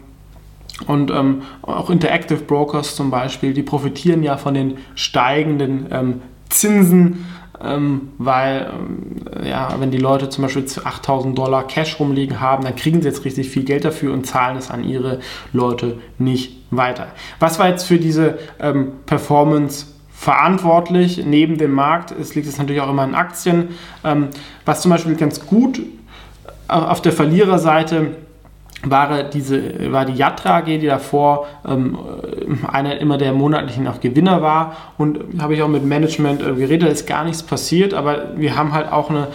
Und 0.87 1.11
ähm, 1.11 1.43
auch 1.63 1.91
Interactive 1.91 2.41
Brokers 2.41 2.97
zum 2.97 3.11
Beispiel, 3.11 3.53
die 3.53 3.63
profitieren 3.63 4.23
ja 4.23 4.37
von 4.37 4.55
den 4.55 4.79
steigenden 4.95 5.87
ähm, 5.91 6.23
Zinsen, 6.49 7.27
ähm, 7.63 8.13
weil 8.17 8.71
ähm, 8.73 9.47
ja, 9.47 9.75
wenn 9.79 9.91
die 9.91 9.99
Leute 9.99 10.31
zum 10.31 10.43
Beispiel 10.43 10.65
8000 10.83 11.37
Dollar 11.37 11.67
Cash 11.67 12.01
rumliegen 12.01 12.41
haben, 12.41 12.65
dann 12.65 12.77
kriegen 12.77 13.03
sie 13.03 13.09
jetzt 13.09 13.25
richtig 13.25 13.51
viel 13.51 13.65
Geld 13.65 13.85
dafür 13.85 14.13
und 14.15 14.27
zahlen 14.27 14.57
es 14.57 14.71
an 14.71 14.85
ihre 14.85 15.21
Leute 15.53 15.99
nicht 16.19 16.57
weiter. 16.71 17.09
Was 17.39 17.59
war 17.59 17.69
jetzt 17.69 17.85
für 17.85 17.99
diese 17.99 18.39
ähm, 18.59 18.93
Performance 19.05 19.87
verantwortlich 20.11 21.25
neben 21.27 21.59
dem 21.59 21.73
Markt? 21.73 22.13
Es 22.13 22.35
liegt 22.35 22.49
es 22.49 22.57
natürlich 22.59 22.81
auch 22.81 22.91
immer 22.91 23.05
in 23.05 23.15
Aktien. 23.15 23.69
Was 24.67 24.83
zum 24.83 24.91
Beispiel 24.91 25.15
ganz 25.17 25.47
gut 25.47 25.81
äh, 26.69 26.73
auf 26.73 27.01
der 27.01 27.13
Verliererseite 27.13 28.17
war, 28.83 29.25
diese, 29.25 29.93
war 29.93 30.07
die 30.07 30.15
Yatra 30.15 30.59
AG, 30.59 30.65
die 30.65 30.87
davor 30.87 31.47
ähm, 31.69 31.99
einer 32.67 32.99
immer 32.99 33.19
der 33.19 33.33
monatlichen 33.33 33.87
auch 33.87 34.01
Gewinner 34.01 34.41
war. 34.41 34.77
Und 34.97 35.41
habe 35.41 35.55
ich 35.55 35.63
auch 35.63 35.69
mit 35.69 35.85
Management 35.85 36.43
äh, 36.43 36.55
geredet, 36.55 36.91
ist 36.91 37.07
gar 37.07 37.25
nichts 37.25 37.43
passiert, 37.43 37.93
aber 37.93 38.37
wir 38.37 38.57
haben 38.57 38.73
halt 38.73 38.91
auch 38.91 39.11
eine, 39.11 39.29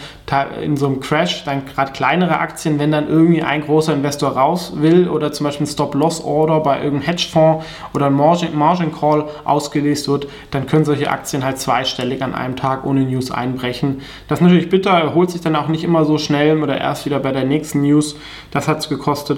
in 0.64 0.78
so 0.78 0.88
einem 0.88 1.00
Crash 1.00 1.44
dann 1.46 1.66
gerade 1.66 1.92
kleinere 1.92 2.40
Aktien, 2.40 2.80
wenn 2.80 2.92
dann 2.92 3.08
irgendwie 3.08 3.44
ein 3.44 3.62
großer 3.62 3.94
Investor 3.94 4.32
raus 4.32 4.74
will 4.78 5.08
oder 5.10 5.32
zum 5.32 5.46
Beispiel 5.46 5.66
ein 5.66 5.70
Stop-Loss-Order 5.70 6.62
bei 6.62 6.78
irgendeinem 6.78 7.08
Hedgefonds 7.08 7.66
oder 7.94 8.08
ein 8.08 8.14
Margin, 8.14 8.58
Margin 8.58 8.92
Call 8.92 9.26
ausgelöst 9.44 10.08
wird, 10.08 10.28
dann 10.52 10.66
können 10.66 10.86
solche 10.86 11.12
Aktien 11.12 11.44
halt 11.44 11.60
zweistellig 11.60 12.24
an 12.24 12.34
einem 12.34 12.56
Tag 12.56 12.86
ohne 12.86 13.02
News 13.02 13.30
einbrechen. 13.30 14.02
Das 14.28 14.40
ist 14.40 14.44
natürlich 14.44 14.70
bitter, 14.70 14.92
erholt 14.92 15.30
sich 15.30 15.42
dann 15.42 15.56
auch 15.56 15.68
nicht 15.68 15.84
immer 15.84 16.06
so 16.06 16.18
schnell 16.18 16.62
oder 16.62 16.80
erst 16.80 17.06
wieder 17.06 17.20
bei 17.20 17.32
der 17.32 17.46
nächsten 17.46 17.82
News. 17.82 18.16
Das 18.52 18.68
hat 18.68 18.80
es 18.80 18.90
gekostet. 18.90 19.35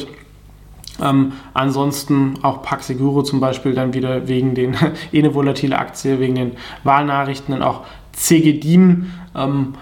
Ähm, 1.02 1.34
ansonsten 1.54 2.36
auch 2.42 2.62
Paxeguro 2.64 3.22
zum 3.22 3.40
Beispiel 3.40 3.74
dann 3.74 3.94
wieder 3.94 4.28
wegen 4.28 4.56
den, 4.56 4.76
eh 5.12 5.20
eine 5.20 5.34
volatile 5.34 5.78
Aktie, 5.78 6.20
wegen 6.20 6.36
den 6.36 6.52
Wahlnachrichten 6.84 7.54
und 7.54 7.62
auch 7.62 7.82
CGDIM. 8.14 9.12
Ähm, 9.36 9.74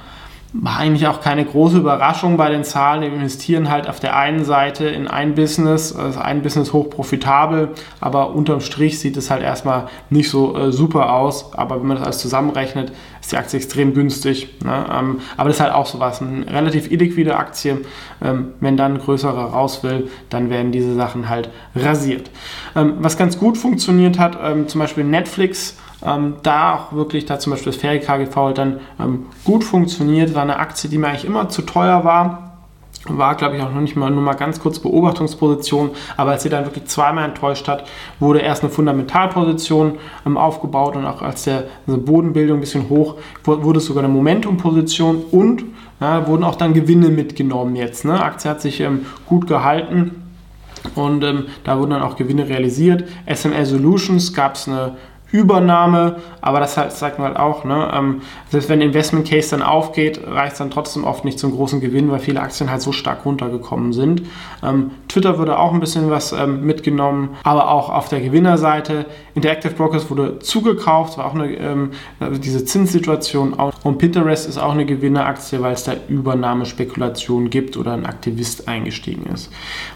war 0.61 0.77
eigentlich 0.77 1.07
auch 1.07 1.21
keine 1.21 1.43
große 1.43 1.77
Überraschung 1.77 2.37
bei 2.37 2.49
den 2.49 2.63
Zahlen. 2.63 3.01
Wir 3.01 3.11
investieren 3.11 3.69
halt 3.69 3.89
auf 3.89 3.99
der 3.99 4.15
einen 4.15 4.45
Seite 4.45 4.85
in 4.85 5.07
ein 5.07 5.35
Business, 5.35 5.93
also 5.93 6.19
ein 6.19 6.41
Business 6.41 6.71
hoch 6.71 6.89
profitabel, 6.89 7.69
aber 7.99 8.33
unterm 8.33 8.61
Strich 8.61 8.99
sieht 8.99 9.17
es 9.17 9.29
halt 9.29 9.43
erstmal 9.43 9.87
nicht 10.09 10.29
so 10.29 10.55
äh, 10.57 10.71
super 10.71 11.13
aus. 11.13 11.53
Aber 11.53 11.79
wenn 11.79 11.87
man 11.87 11.97
das 11.97 12.05
alles 12.05 12.17
zusammenrechnet, 12.19 12.93
ist 13.19 13.33
die 13.33 13.37
Aktie 13.37 13.57
extrem 13.57 13.93
günstig. 13.93 14.49
Ne? 14.63 14.85
Ähm, 14.91 15.19
aber 15.35 15.49
das 15.49 15.57
ist 15.57 15.61
halt 15.61 15.73
auch 15.73 15.87
sowas, 15.87 16.21
eine 16.21 16.47
relativ 16.47 16.89
illiquide 16.89 17.35
Aktie. 17.35 17.81
Ähm, 18.23 18.53
wenn 18.61 18.77
dann 18.77 18.93
ein 18.93 18.99
größerer 18.99 19.51
raus 19.51 19.83
will, 19.83 20.09
dann 20.29 20.49
werden 20.49 20.71
diese 20.71 20.95
Sachen 20.95 21.27
halt 21.27 21.49
rasiert. 21.75 22.29
Ähm, 22.75 22.93
was 22.99 23.17
ganz 23.17 23.37
gut 23.37 23.57
funktioniert 23.57 24.19
hat, 24.19 24.37
ähm, 24.41 24.69
zum 24.69 24.79
Beispiel 24.79 25.03
Netflix, 25.03 25.77
ähm, 26.05 26.35
da 26.43 26.75
auch 26.75 26.93
wirklich, 26.93 27.25
da 27.25 27.39
zum 27.39 27.51
Beispiel 27.51 27.71
das 27.71 27.81
Ferry 27.81 27.99
KGV 27.99 28.35
halt 28.35 28.57
dann 28.57 28.79
ähm, 28.99 29.25
gut 29.43 29.63
funktioniert, 29.63 30.35
war 30.35 30.43
eine 30.43 30.57
Aktie, 30.57 30.89
die 30.89 30.97
mir 30.97 31.07
eigentlich 31.07 31.25
immer 31.25 31.49
zu 31.49 31.63
teuer 31.63 32.03
war. 32.03 32.41
War, 33.07 33.35
glaube 33.35 33.55
ich, 33.55 33.61
auch 33.61 33.71
noch 33.71 33.81
nicht 33.81 33.95
mal 33.95 34.09
nur 34.09 34.23
mal 34.23 34.33
ganz 34.33 34.59
kurz 34.59 34.79
Beobachtungsposition, 34.79 35.91
aber 36.17 36.31
als 36.31 36.41
sie 36.41 36.49
dann 36.49 36.65
wirklich 36.65 36.85
zweimal 36.85 37.25
enttäuscht 37.25 37.67
hat, 37.67 37.85
wurde 38.19 38.39
erst 38.39 38.63
eine 38.63 38.71
Fundamentalposition 38.71 39.99
ähm, 40.25 40.37
aufgebaut 40.37 40.95
und 40.95 41.05
auch 41.05 41.21
als 41.21 41.43
der 41.43 41.65
also 41.85 41.99
Bodenbildung 41.99 42.57
ein 42.57 42.61
bisschen 42.61 42.89
hoch, 42.89 43.15
wurde 43.43 43.77
es 43.77 43.85
sogar 43.85 44.03
eine 44.03 44.11
Momentumposition 44.11 45.23
und 45.29 45.65
ja, 46.01 46.27
wurden 46.27 46.43
auch 46.43 46.55
dann 46.55 46.73
Gewinne 46.73 47.09
mitgenommen 47.09 47.75
jetzt. 47.75 48.05
Ne? 48.05 48.19
Aktie 48.21 48.49
hat 48.49 48.61
sich 48.61 48.81
ähm, 48.81 49.05
gut 49.27 49.47
gehalten 49.47 50.23
und 50.95 51.23
ähm, 51.23 51.45
da 51.63 51.77
wurden 51.77 51.91
dann 51.91 52.01
auch 52.01 52.15
Gewinne 52.15 52.47
realisiert. 52.49 53.05
SML 53.31 53.65
Solutions 53.65 54.33
gab 54.33 54.55
es 54.55 54.67
eine 54.67 54.93
Übernahme, 55.31 56.17
aber 56.41 56.59
das 56.59 56.77
halt, 56.77 56.91
sagt 56.91 57.19
man 57.19 57.29
halt 57.29 57.37
auch, 57.37 57.65
ne, 57.65 57.91
ähm, 57.93 58.21
selbst 58.49 58.69
wenn 58.69 58.81
Investment 58.81 59.27
Case 59.27 59.49
dann 59.49 59.61
aufgeht, 59.61 60.21
reicht 60.25 60.53
es 60.53 60.57
dann 60.59 60.71
trotzdem 60.71 61.03
oft 61.03 61.25
nicht 61.25 61.39
zum 61.39 61.51
großen 61.51 61.81
Gewinn, 61.81 62.09
weil 62.11 62.19
viele 62.19 62.41
Aktien 62.41 62.69
halt 62.69 62.81
so 62.81 62.91
stark 62.91 63.25
runtergekommen 63.25 63.91
sind. 63.91 64.21
Ähm, 64.63 64.91
Twitter 65.07 65.37
wurde 65.37 65.57
auch 65.57 65.73
ein 65.73 65.79
bisschen 65.79 66.09
was 66.09 66.31
ähm, 66.31 66.65
mitgenommen, 66.65 67.29
aber 67.43 67.69
auch 67.69 67.89
auf 67.89 68.07
der 68.09 68.21
Gewinnerseite. 68.21 69.05
Interactive 69.33 69.73
Brokers 69.73 70.09
wurde 70.09 70.39
zugekauft, 70.39 71.17
war 71.17 71.25
auch 71.25 71.35
eine, 71.35 71.53
ähm, 71.55 71.91
also 72.19 72.39
diese 72.39 72.63
Zinssituation. 72.63 73.53
Und 73.83 73.97
Pinterest 73.97 74.47
ist 74.47 74.57
auch 74.57 74.73
eine 74.73 74.85
Gewinneraktie, 74.85 75.61
weil 75.61 75.73
es 75.73 75.83
da 75.83 75.93
Übernahmespekulationen 76.07 77.49
gibt 77.49 77.77
oder 77.77 77.93
ein 77.93 78.05
Aktivist 78.05 78.67
eingestiegen 78.67 79.25
ist. 79.33 79.51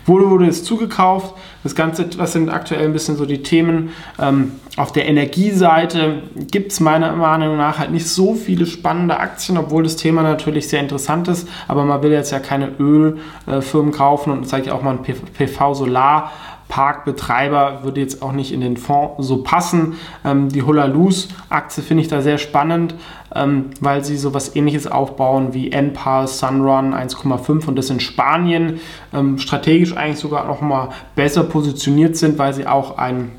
Wo 0.06 0.20
wurde 0.30 0.48
es 0.48 0.64
zugekauft? 0.64 1.36
Das 1.64 1.76
Ganze, 1.76 2.08
was 2.18 2.34
sind 2.34 2.50
aktuell 2.50 2.86
ein 2.86 2.94
bisschen 2.94 3.18
so 3.18 3.26
die 3.26 3.44
Themen? 3.44 3.90
Ähm, 4.20 4.54
auf 4.78 4.94
der 4.94 5.08
Energieseite 5.08 6.22
gibt 6.50 6.72
es 6.72 6.80
meiner 6.80 7.14
Meinung 7.14 7.58
nach 7.58 7.80
halt 7.80 7.92
nicht 7.92 8.08
so 8.08 8.34
viele 8.34 8.66
spannende 8.66 9.20
Aktien, 9.20 9.58
obwohl 9.58 9.84
das 9.84 9.98
Thema 9.98 10.24
natürlich 10.24 10.70
sehr 10.70 10.80
interessant 10.80 11.28
ist. 11.28 11.50
Aber 11.68 11.84
man 11.84 12.02
will 12.02 12.12
jetzt 12.12 12.32
ja 12.32 12.40
keine 12.40 12.72
Ölfirmen 12.80 13.92
kaufen 13.92 14.32
und 14.32 14.48
zeige 14.48 14.68
ich 14.68 14.72
auch 14.72 14.82
mal 14.82 14.98
ein 14.98 15.04
PV-Solar. 15.04 16.32
Parkbetreiber 16.80 17.84
würde 17.84 18.00
jetzt 18.00 18.22
auch 18.22 18.32
nicht 18.32 18.54
in 18.54 18.62
den 18.62 18.78
Fonds 18.78 19.28
so 19.28 19.44
passen. 19.44 19.98
Ähm, 20.24 20.48
die 20.48 20.64
Hulaluz-Aktie 20.64 21.84
finde 21.84 22.04
ich 22.04 22.08
da 22.08 22.22
sehr 22.22 22.38
spannend, 22.38 22.96
ähm, 23.36 23.72
weil 23.82 24.06
sie 24.06 24.16
sowas 24.16 24.56
ähnliches 24.56 24.88
aufbauen 24.88 25.54
wie 25.54 25.72
NPAR, 25.72 26.28
Sunrun 26.28 26.94
1,5 26.94 27.68
und 27.68 27.76
das 27.76 27.90
in 27.90 28.00
Spanien 28.00 28.80
ähm, 29.14 29.40
strategisch 29.40 29.98
eigentlich 29.98 30.20
sogar 30.20 30.48
noch 30.48 30.62
mal 30.62 30.92
besser 31.16 31.44
positioniert 31.44 32.16
sind, 32.16 32.38
weil 32.38 32.54
sie 32.54 32.66
auch 32.66 32.98
ein 32.98 33.34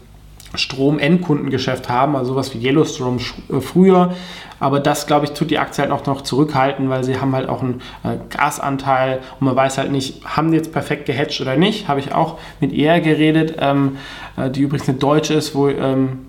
Strom-Endkundengeschäft 0.54 1.88
haben, 1.88 2.16
also 2.16 2.32
sowas 2.32 2.54
wie 2.54 2.66
Yellowstone 2.66 3.20
äh, 3.50 3.60
früher. 3.60 4.14
Aber 4.58 4.78
das, 4.78 5.06
glaube 5.06 5.24
ich, 5.24 5.32
tut 5.32 5.50
die 5.50 5.58
Aktie 5.58 5.82
halt 5.82 5.92
auch 5.92 6.04
noch 6.06 6.20
zurückhalten, 6.20 6.90
weil 6.90 7.02
sie 7.02 7.18
haben 7.18 7.34
halt 7.34 7.48
auch 7.48 7.62
einen 7.62 7.80
äh, 8.04 8.16
Gasanteil 8.28 9.20
und 9.38 9.46
man 9.46 9.56
weiß 9.56 9.78
halt 9.78 9.90
nicht, 9.90 10.24
haben 10.24 10.50
die 10.50 10.58
jetzt 10.58 10.72
perfekt 10.72 11.06
gehatcht 11.06 11.40
oder 11.40 11.56
nicht. 11.56 11.88
Habe 11.88 12.00
ich 12.00 12.12
auch 12.12 12.38
mit 12.60 12.72
ihr 12.72 13.00
geredet, 13.00 13.56
ähm, 13.58 13.96
äh, 14.36 14.50
die 14.50 14.60
übrigens 14.60 14.88
eine 14.88 14.98
Deutsche 14.98 15.34
ist, 15.34 15.54
wo 15.54 15.68
ähm, 15.68 16.26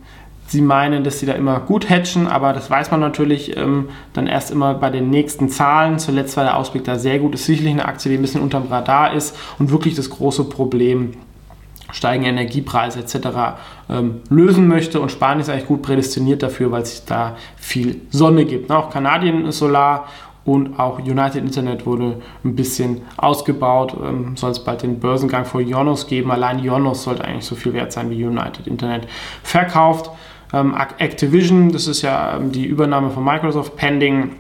sie 0.48 0.62
meinen, 0.62 1.04
dass 1.04 1.20
sie 1.20 1.26
da 1.26 1.34
immer 1.34 1.60
gut 1.62 1.90
hatchen, 1.90 2.28
aber 2.28 2.54
das 2.54 2.70
weiß 2.70 2.92
man 2.92 3.00
natürlich 3.00 3.56
ähm, 3.56 3.90
dann 4.14 4.28
erst 4.28 4.52
immer 4.52 4.74
bei 4.74 4.90
den 4.90 5.10
nächsten 5.10 5.50
Zahlen. 5.50 5.98
Zuletzt 5.98 6.36
war 6.36 6.44
der 6.44 6.58
Ausblick 6.58 6.84
da 6.84 7.00
sehr 7.00 7.20
gut. 7.20 7.34
Ist 7.34 7.46
sicherlich 7.46 7.72
eine 7.72 7.86
Aktie, 7.86 8.12
die 8.12 8.18
ein 8.18 8.22
bisschen 8.22 8.42
unterm 8.42 8.68
Radar 8.70 9.14
ist 9.14 9.38
und 9.60 9.72
wirklich 9.72 9.96
das 9.96 10.10
große 10.10 10.44
Problem 10.46 11.14
steigende 11.92 12.30
Energiepreise 12.30 13.00
etc. 13.00 13.16
Ähm, 13.90 14.22
lösen 14.30 14.68
möchte. 14.68 15.00
Und 15.00 15.12
Spanien 15.12 15.42
ist 15.42 15.50
eigentlich 15.50 15.68
gut 15.68 15.82
prädestiniert 15.82 16.44
dafür, 16.44 16.72
weil 16.72 16.84
es 16.84 17.06
da 17.06 17.36
viel 17.56 18.02
Sonne 18.10 18.46
gibt. 18.46 18.72
Auch 18.72 18.90
Kanadien 18.90 19.46
ist 19.46 19.60
Solar 19.60 20.08
und 20.44 20.80
auch 20.80 21.00
United 21.00 21.44
Internet 21.44 21.86
wurde 21.86 22.18
ein 22.44 22.56
bisschen 22.56 23.02
ausgebaut. 23.18 23.96
Ähm, 24.04 24.36
soll 24.36 24.52
es 24.52 24.64
bald 24.64 24.82
den 24.82 25.00
Börsengang 25.00 25.46
vor 25.46 25.62
Ionos 25.62 26.08
geben. 26.08 26.32
Allein 26.32 26.60
Ionos 26.60 27.04
sollte 27.04 27.26
eigentlich 27.26 27.46
so 27.46 27.56
viel 27.56 27.74
wert 27.74 27.92
sein 27.92 28.10
wie 28.10 28.24
United 28.24 28.68
Internet. 28.68 29.08
Verkauft 29.44 30.10
ähm, 30.54 30.76
Activision, 30.98 31.72
das 31.72 31.88
ist 31.88 32.02
ja 32.02 32.36
ähm, 32.36 32.52
die 32.52 32.66
Übernahme 32.66 33.10
von 33.12 33.24
Microsoft, 33.24 33.76
pending 33.76 34.32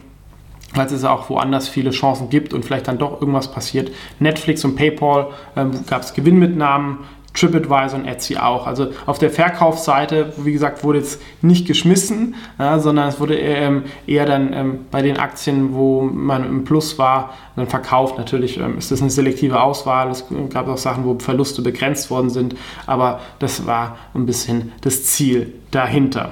weil 0.74 0.86
es 0.86 1.04
auch 1.04 1.30
woanders 1.30 1.68
viele 1.68 1.92
Chancen 1.92 2.30
gibt 2.30 2.54
und 2.54 2.64
vielleicht 2.64 2.88
dann 2.88 2.98
doch 2.98 3.20
irgendwas 3.20 3.52
passiert. 3.52 3.92
Netflix 4.20 4.64
und 4.64 4.76
PayPal 4.76 5.28
ähm, 5.58 5.72
gab 5.86 6.02
es 6.02 6.14
Gewinnmitnahmen, 6.14 7.00
TripAdvisor 7.34 8.00
und 8.00 8.06
Etsy 8.06 8.38
auch. 8.38 8.68
Also 8.68 8.92
auf 9.06 9.20
der 9.20 9.30
Verkaufsseite, 9.30 10.34
wie 10.38 10.52
gesagt, 10.52 10.84
wurde 10.84 11.00
jetzt 11.00 11.22
nicht 11.42 11.68
geschmissen, 11.68 12.36
ja, 12.60 12.80
sondern 12.80 13.10
es 13.10 13.20
wurde 13.20 13.38
ähm, 13.38 13.84
eher 14.06 14.26
dann 14.26 14.54
ähm, 14.54 14.80
bei 14.92 15.02
den 15.02 15.18
Aktien, 15.18 15.74
wo 15.74 16.02
man 16.02 16.46
im 16.46 16.64
Plus 16.64 16.98
war, 16.98 17.34
dann 17.56 17.68
verkauft. 17.68 18.18
Natürlich 18.18 18.58
ähm, 18.58 18.78
ist 18.78 18.92
das 18.92 19.02
eine 19.02 19.10
selektive 19.10 19.62
Auswahl. 19.62 20.10
Es 20.10 20.26
gab 20.50 20.68
auch 20.68 20.78
Sachen, 20.78 21.06
wo 21.06 21.18
Verluste 21.20 21.62
begrenzt 21.62 22.10
worden 22.12 22.30
sind, 22.30 22.56
aber 22.86 23.20
das 23.40 23.66
war 23.66 23.98
ein 24.14 24.26
bisschen 24.26 24.72
das 24.82 25.06
Ziel 25.06 25.54
dahinter. 25.72 26.32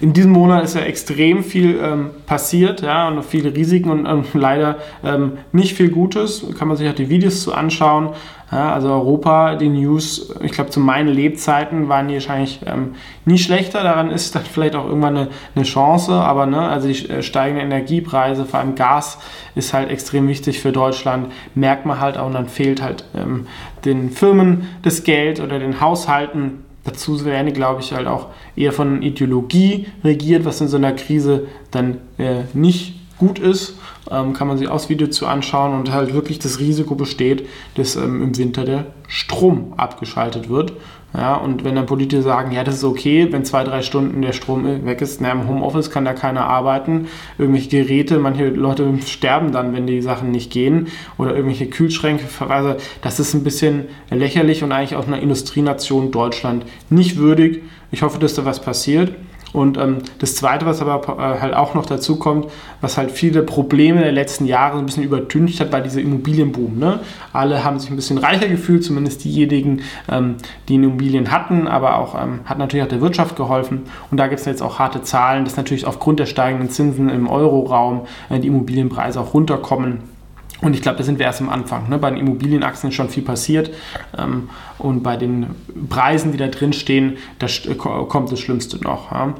In 0.00 0.12
diesem 0.12 0.32
Monat 0.32 0.64
ist 0.64 0.74
ja 0.74 0.82
extrem 0.82 1.42
viel 1.42 1.78
ähm, 1.82 2.10
passiert, 2.26 2.82
ja, 2.82 3.08
und 3.08 3.24
viele 3.24 3.54
Risiken 3.54 3.90
und 3.90 4.06
ähm, 4.06 4.24
leider 4.34 4.78
ähm, 5.02 5.38
nicht 5.52 5.74
viel 5.74 5.90
Gutes. 5.90 6.44
Kann 6.58 6.68
man 6.68 6.76
sich 6.76 6.88
auch 6.88 6.94
die 6.94 7.08
Videos 7.08 7.42
zu 7.42 7.54
anschauen. 7.54 8.10
Ja, 8.52 8.72
also 8.72 8.88
Europa, 8.88 9.56
die 9.56 9.68
News, 9.68 10.32
ich 10.42 10.52
glaube 10.52 10.70
zu 10.70 10.78
meinen 10.78 11.08
Lebzeiten 11.08 11.88
waren 11.88 12.08
die 12.08 12.14
wahrscheinlich 12.14 12.60
ähm, 12.66 12.94
nie 13.24 13.38
schlechter. 13.38 13.82
Daran 13.82 14.10
ist 14.10 14.34
dann 14.34 14.44
vielleicht 14.44 14.76
auch 14.76 14.86
irgendwann 14.86 15.16
eine, 15.16 15.28
eine 15.54 15.64
Chance, 15.64 16.12
aber 16.12 16.46
ne, 16.46 16.60
also 16.60 16.86
die 16.86 17.08
äh, 17.08 17.22
steigenden 17.22 17.64
Energiepreise, 17.64 18.44
vor 18.44 18.60
allem 18.60 18.74
Gas, 18.74 19.18
ist 19.54 19.72
halt 19.72 19.90
extrem 19.90 20.28
wichtig 20.28 20.60
für 20.60 20.72
Deutschland. 20.72 21.32
Merkt 21.54 21.86
man 21.86 22.00
halt 22.00 22.18
auch 22.18 22.26
und 22.26 22.34
dann 22.34 22.48
fehlt 22.48 22.82
halt 22.82 23.06
ähm, 23.16 23.46
den 23.84 24.10
Firmen 24.10 24.68
das 24.82 25.04
Geld 25.04 25.40
oder 25.40 25.58
den 25.58 25.80
Haushalten 25.80 26.63
Dazu 26.84 27.24
werden, 27.24 27.52
glaube 27.52 27.80
ich, 27.80 27.92
halt 27.92 28.06
auch 28.06 28.28
eher 28.56 28.72
von 28.72 29.02
Ideologie 29.02 29.86
regiert, 30.04 30.44
was 30.44 30.60
in 30.60 30.68
so 30.68 30.76
einer 30.76 30.92
Krise 30.92 31.46
dann 31.70 31.98
äh, 32.18 32.42
nicht 32.52 32.94
gut 33.18 33.38
ist. 33.38 33.74
Ähm, 34.10 34.34
kann 34.34 34.48
man 34.48 34.58
sich 34.58 34.68
aus 34.68 34.90
Video 34.90 35.08
zu 35.08 35.26
anschauen 35.26 35.78
und 35.78 35.90
halt 35.90 36.12
wirklich 36.12 36.38
das 36.38 36.58
Risiko 36.60 36.94
besteht, 36.94 37.48
dass 37.74 37.96
ähm, 37.96 38.22
im 38.22 38.36
Winter 38.36 38.64
der 38.64 38.86
Strom 39.08 39.72
abgeschaltet 39.76 40.50
wird. 40.50 40.74
Ja, 41.16 41.36
und 41.36 41.62
wenn 41.62 41.76
dann 41.76 41.86
Politiker 41.86 42.22
sagen, 42.22 42.50
ja, 42.50 42.64
das 42.64 42.76
ist 42.76 42.84
okay, 42.84 43.28
wenn 43.30 43.44
zwei, 43.44 43.62
drei 43.62 43.82
Stunden 43.82 44.20
der 44.20 44.32
Strom 44.32 44.84
weg 44.84 45.00
ist, 45.00 45.20
na, 45.20 45.30
im 45.30 45.46
Homeoffice 45.46 45.90
kann 45.90 46.04
da 46.04 46.12
keiner 46.12 46.46
arbeiten, 46.46 47.06
irgendwelche 47.38 47.68
Geräte, 47.68 48.18
manche 48.18 48.48
Leute 48.48 48.92
sterben 49.06 49.52
dann, 49.52 49.72
wenn 49.74 49.86
die 49.86 50.02
Sachen 50.02 50.32
nicht 50.32 50.50
gehen 50.50 50.88
oder 51.16 51.30
irgendwelche 51.30 51.66
Kühlschränke 51.66 52.24
verweise, 52.24 52.78
das 53.00 53.20
ist 53.20 53.32
ein 53.32 53.44
bisschen 53.44 53.84
lächerlich 54.10 54.64
und 54.64 54.72
eigentlich 54.72 54.96
auch 54.96 55.06
einer 55.06 55.20
Industrienation 55.20 56.10
Deutschland 56.10 56.64
nicht 56.90 57.16
würdig. 57.16 57.62
Ich 57.92 58.02
hoffe, 58.02 58.18
dass 58.18 58.34
da 58.34 58.44
was 58.44 58.60
passiert. 58.60 59.12
Und 59.54 59.78
ähm, 59.78 59.98
das 60.18 60.34
Zweite, 60.34 60.66
was 60.66 60.82
aber 60.82 61.16
äh, 61.16 61.40
halt 61.40 61.54
auch 61.54 61.74
noch 61.74 61.86
dazu 61.86 62.16
kommt, 62.16 62.48
was 62.80 62.98
halt 62.98 63.12
viele 63.12 63.44
Probleme 63.44 64.00
der 64.00 64.10
letzten 64.10 64.46
Jahre 64.46 64.78
ein 64.78 64.84
bisschen 64.84 65.04
übertüncht 65.04 65.60
hat, 65.60 65.70
war 65.70 65.80
dieser 65.80 66.00
Immobilienboom. 66.00 66.76
Ne? 66.76 66.98
Alle 67.32 67.62
haben 67.62 67.78
sich 67.78 67.88
ein 67.88 67.94
bisschen 67.94 68.18
reicher 68.18 68.48
gefühlt, 68.48 68.82
zumindest 68.82 69.22
diejenigen, 69.22 69.82
ähm, 70.10 70.34
die 70.68 70.74
Immobilien 70.74 71.30
hatten, 71.30 71.68
aber 71.68 71.98
auch 71.98 72.20
ähm, 72.20 72.40
hat 72.46 72.58
natürlich 72.58 72.84
auch 72.84 72.90
der 72.90 73.00
Wirtschaft 73.00 73.36
geholfen. 73.36 73.82
Und 74.10 74.18
da 74.18 74.26
gibt 74.26 74.40
es 74.40 74.46
jetzt 74.46 74.60
auch 74.60 74.80
harte 74.80 75.02
Zahlen, 75.02 75.44
dass 75.44 75.56
natürlich 75.56 75.86
aufgrund 75.86 76.18
der 76.18 76.26
steigenden 76.26 76.68
Zinsen 76.68 77.08
im 77.08 77.28
Euroraum 77.28 78.08
äh, 78.30 78.40
die 78.40 78.48
Immobilienpreise 78.48 79.20
auch 79.20 79.34
runterkommen. 79.34 80.13
Und 80.60 80.74
ich 80.74 80.82
glaube, 80.82 80.96
da 80.96 81.04
sind 81.04 81.18
wir 81.18 81.26
erst 81.26 81.42
am 81.42 81.50
Anfang. 81.50 81.88
Ne? 81.90 81.98
Bei 81.98 82.10
den 82.10 82.18
Immobilienaktien 82.18 82.90
ist 82.90 82.96
schon 82.96 83.10
viel 83.10 83.22
passiert. 83.22 83.70
Ähm, 84.16 84.48
und 84.78 85.02
bei 85.02 85.16
den 85.16 85.46
Preisen, 85.90 86.32
die 86.32 86.38
da 86.38 86.46
drin 86.46 86.72
stehen, 86.72 87.18
da 87.38 87.46
kommt 87.74 88.32
das 88.32 88.40
Schlimmste 88.40 88.82
noch. 88.82 89.12
Ja? 89.12 89.34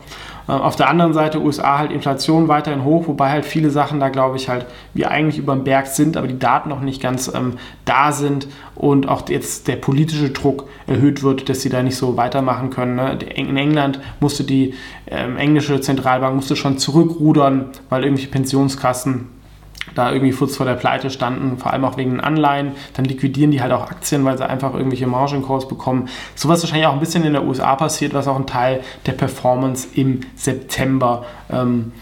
Äh, 0.48 0.52
auf 0.52 0.76
der 0.76 0.88
anderen 0.88 1.14
Seite 1.14 1.40
USA 1.40 1.78
halt 1.78 1.92
Inflation 1.92 2.48
weiterhin 2.48 2.84
hoch, 2.84 3.08
wobei 3.08 3.30
halt 3.30 3.44
viele 3.44 3.70
Sachen 3.70 4.00
da, 4.00 4.08
glaube 4.08 4.36
ich, 4.36 4.48
halt 4.48 4.66
wie 4.92 5.06
eigentlich 5.06 5.38
über 5.38 5.54
dem 5.54 5.64
Berg 5.64 5.86
sind, 5.86 6.16
aber 6.16 6.26
die 6.26 6.38
Daten 6.38 6.68
noch 6.68 6.80
nicht 6.80 7.00
ganz 7.00 7.32
ähm, 7.34 7.54
da 7.84 8.12
sind 8.12 8.48
und 8.74 9.08
auch 9.08 9.28
jetzt 9.28 9.68
der 9.68 9.76
politische 9.76 10.30
Druck 10.30 10.68
erhöht 10.86 11.22
wird, 11.22 11.48
dass 11.48 11.62
sie 11.62 11.70
da 11.70 11.82
nicht 11.82 11.96
so 11.96 12.16
weitermachen 12.16 12.70
können. 12.70 12.96
Ne? 12.96 13.18
In 13.34 13.56
England 13.56 14.00
musste 14.20 14.44
die 14.44 14.74
ähm, 15.06 15.36
englische 15.36 15.80
Zentralbank 15.80 16.34
musste 16.34 16.56
schon 16.56 16.76
zurückrudern, 16.76 17.66
weil 17.88 18.02
irgendwelche 18.02 18.30
Pensionskassen 18.30 19.28
da 19.94 20.12
irgendwie 20.12 20.32
kurz 20.32 20.56
vor 20.56 20.66
der 20.66 20.74
Pleite 20.74 21.10
standen, 21.10 21.58
vor 21.58 21.72
allem 21.72 21.84
auch 21.84 21.96
wegen 21.96 22.10
den 22.12 22.20
Anleihen. 22.20 22.72
Dann 22.94 23.04
liquidieren 23.04 23.50
die 23.50 23.60
halt 23.60 23.72
auch 23.72 23.90
Aktien, 23.90 24.24
weil 24.24 24.38
sie 24.38 24.48
einfach 24.48 24.74
irgendwelche 24.74 25.06
Margin 25.06 25.44
Calls 25.44 25.68
bekommen. 25.68 26.08
Sowas 26.34 26.62
wahrscheinlich 26.62 26.86
auch 26.86 26.94
ein 26.94 27.00
bisschen 27.00 27.24
in 27.24 27.32
der 27.32 27.44
USA 27.44 27.74
passiert, 27.76 28.14
was 28.14 28.28
auch 28.28 28.36
ein 28.36 28.46
Teil 28.46 28.80
der 29.06 29.12
Performance 29.12 29.88
im 29.94 30.20
September 30.36 31.24
ähm, 31.50 31.92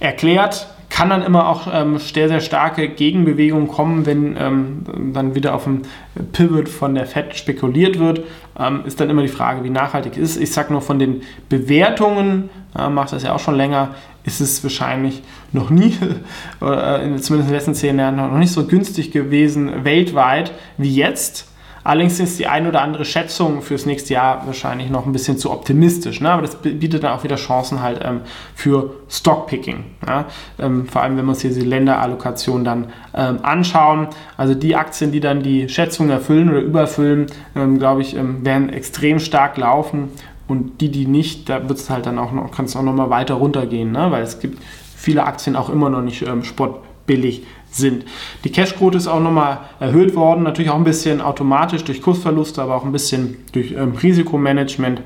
erklärt 0.00 0.68
kann 0.94 1.10
dann 1.10 1.22
immer 1.22 1.48
auch 1.48 1.66
ähm, 1.72 1.98
sehr, 1.98 2.28
sehr 2.28 2.40
starke 2.40 2.88
Gegenbewegungen 2.88 3.66
kommen, 3.66 4.06
wenn 4.06 4.36
ähm, 4.38 5.12
dann 5.12 5.34
wieder 5.34 5.56
auf 5.56 5.64
dem 5.64 5.82
Pivot 6.30 6.68
von 6.68 6.94
der 6.94 7.04
Fed 7.04 7.34
spekuliert 7.34 7.98
wird. 7.98 8.20
Ähm, 8.56 8.82
ist 8.86 9.00
dann 9.00 9.10
immer 9.10 9.22
die 9.22 9.28
Frage, 9.28 9.64
wie 9.64 9.70
nachhaltig 9.70 10.16
ist. 10.16 10.36
Ich 10.36 10.52
sage 10.52 10.72
nur 10.72 10.82
von 10.82 11.00
den 11.00 11.22
Bewertungen, 11.48 12.48
äh, 12.78 12.88
macht 12.88 13.12
das 13.12 13.24
ja 13.24 13.34
auch 13.34 13.40
schon 13.40 13.56
länger, 13.56 13.96
ist 14.22 14.40
es 14.40 14.62
wahrscheinlich 14.62 15.24
noch 15.54 15.70
nie, 15.70 15.96
äh, 16.60 17.16
zumindest 17.16 17.30
in 17.30 17.36
den 17.38 17.50
letzten 17.50 17.74
zehn 17.74 17.98
Jahren, 17.98 18.16
noch 18.16 18.38
nicht 18.38 18.52
so 18.52 18.66
günstig 18.66 19.10
gewesen 19.10 19.84
weltweit 19.84 20.52
wie 20.76 20.94
jetzt. 20.94 21.48
Allerdings 21.84 22.18
ist 22.18 22.38
die 22.38 22.46
ein 22.46 22.66
oder 22.66 22.80
andere 22.80 23.04
Schätzung 23.04 23.60
fürs 23.60 23.84
nächste 23.84 24.14
Jahr 24.14 24.46
wahrscheinlich 24.46 24.88
noch 24.88 25.04
ein 25.04 25.12
bisschen 25.12 25.36
zu 25.36 25.50
optimistisch. 25.50 26.22
Ne? 26.22 26.30
Aber 26.30 26.40
das 26.40 26.56
bietet 26.56 27.04
dann 27.04 27.12
auch 27.12 27.24
wieder 27.24 27.36
Chancen 27.36 27.82
halt 27.82 28.00
ähm, 28.02 28.22
für 28.54 28.94
Stockpicking. 29.10 29.84
Ja? 30.06 30.24
Ähm, 30.58 30.86
vor 30.86 31.02
allem, 31.02 31.18
wenn 31.18 31.26
wir 31.26 31.32
uns 31.32 31.42
hier 31.42 31.50
die 31.50 31.60
Länderallokation 31.60 32.64
dann 32.64 32.86
ähm, 33.14 33.40
anschauen. 33.42 34.08
Also 34.38 34.54
die 34.54 34.76
Aktien, 34.76 35.12
die 35.12 35.20
dann 35.20 35.42
die 35.42 35.68
Schätzung 35.68 36.08
erfüllen 36.08 36.48
oder 36.48 36.60
überfüllen, 36.60 37.26
ähm, 37.54 37.78
glaube 37.78 38.00
ich, 38.00 38.16
ähm, 38.16 38.46
werden 38.46 38.70
extrem 38.70 39.18
stark 39.18 39.58
laufen. 39.58 40.08
Und 40.48 40.80
die, 40.80 40.90
die 40.90 41.06
nicht, 41.06 41.50
da 41.50 41.68
wird 41.68 41.78
es 41.78 41.90
halt 41.90 42.06
dann 42.06 42.18
auch 42.18 42.32
noch, 42.32 42.50
kann 42.50 42.64
es 42.64 42.76
auch 42.76 42.82
noch 42.82 42.94
mal 42.94 43.10
weiter 43.10 43.34
runtergehen, 43.34 43.92
ne? 43.92 44.10
weil 44.10 44.22
es 44.22 44.40
gibt 44.40 44.58
viele 45.04 45.24
Aktien 45.24 45.54
auch 45.54 45.68
immer 45.68 45.90
noch 45.90 46.02
nicht 46.02 46.22
ähm, 46.22 46.42
spottbillig 46.42 47.44
sind. 47.70 48.04
Die 48.44 48.50
Cashquote 48.50 48.96
ist 48.96 49.06
auch 49.06 49.20
nochmal 49.20 49.58
erhöht 49.80 50.16
worden, 50.16 50.42
natürlich 50.42 50.70
auch 50.70 50.76
ein 50.76 50.84
bisschen 50.84 51.20
automatisch 51.20 51.84
durch 51.84 52.00
Kursverluste, 52.00 52.62
aber 52.62 52.74
auch 52.74 52.84
ein 52.84 52.92
bisschen 52.92 53.36
durch 53.52 53.72
ähm, 53.72 53.92
Risikomanagement. 53.92 55.02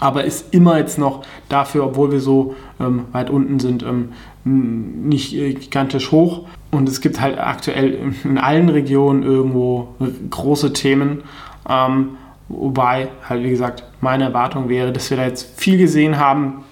Aber 0.00 0.24
ist 0.24 0.54
immer 0.54 0.78
jetzt 0.78 0.98
noch 0.98 1.22
dafür, 1.50 1.84
obwohl 1.84 2.10
wir 2.10 2.20
so 2.20 2.54
ähm, 2.80 3.04
weit 3.12 3.28
unten 3.28 3.60
sind, 3.60 3.82
ähm, 3.82 4.12
nicht 4.44 5.34
äh, 5.34 5.52
gigantisch 5.52 6.10
hoch. 6.10 6.46
Und 6.70 6.88
es 6.88 7.02
gibt 7.02 7.20
halt 7.20 7.38
aktuell 7.38 8.14
in 8.24 8.38
allen 8.38 8.70
Regionen 8.70 9.22
irgendwo 9.22 9.88
große 10.30 10.72
Themen. 10.72 11.22
Ähm, 11.68 12.16
wobei 12.48 13.08
halt, 13.28 13.44
wie 13.44 13.50
gesagt, 13.50 13.84
meine 14.00 14.24
Erwartung 14.24 14.70
wäre, 14.70 14.90
dass 14.90 15.10
wir 15.10 15.18
da 15.18 15.24
jetzt 15.24 15.60
viel 15.60 15.76
gesehen 15.76 16.18
haben. 16.18 16.64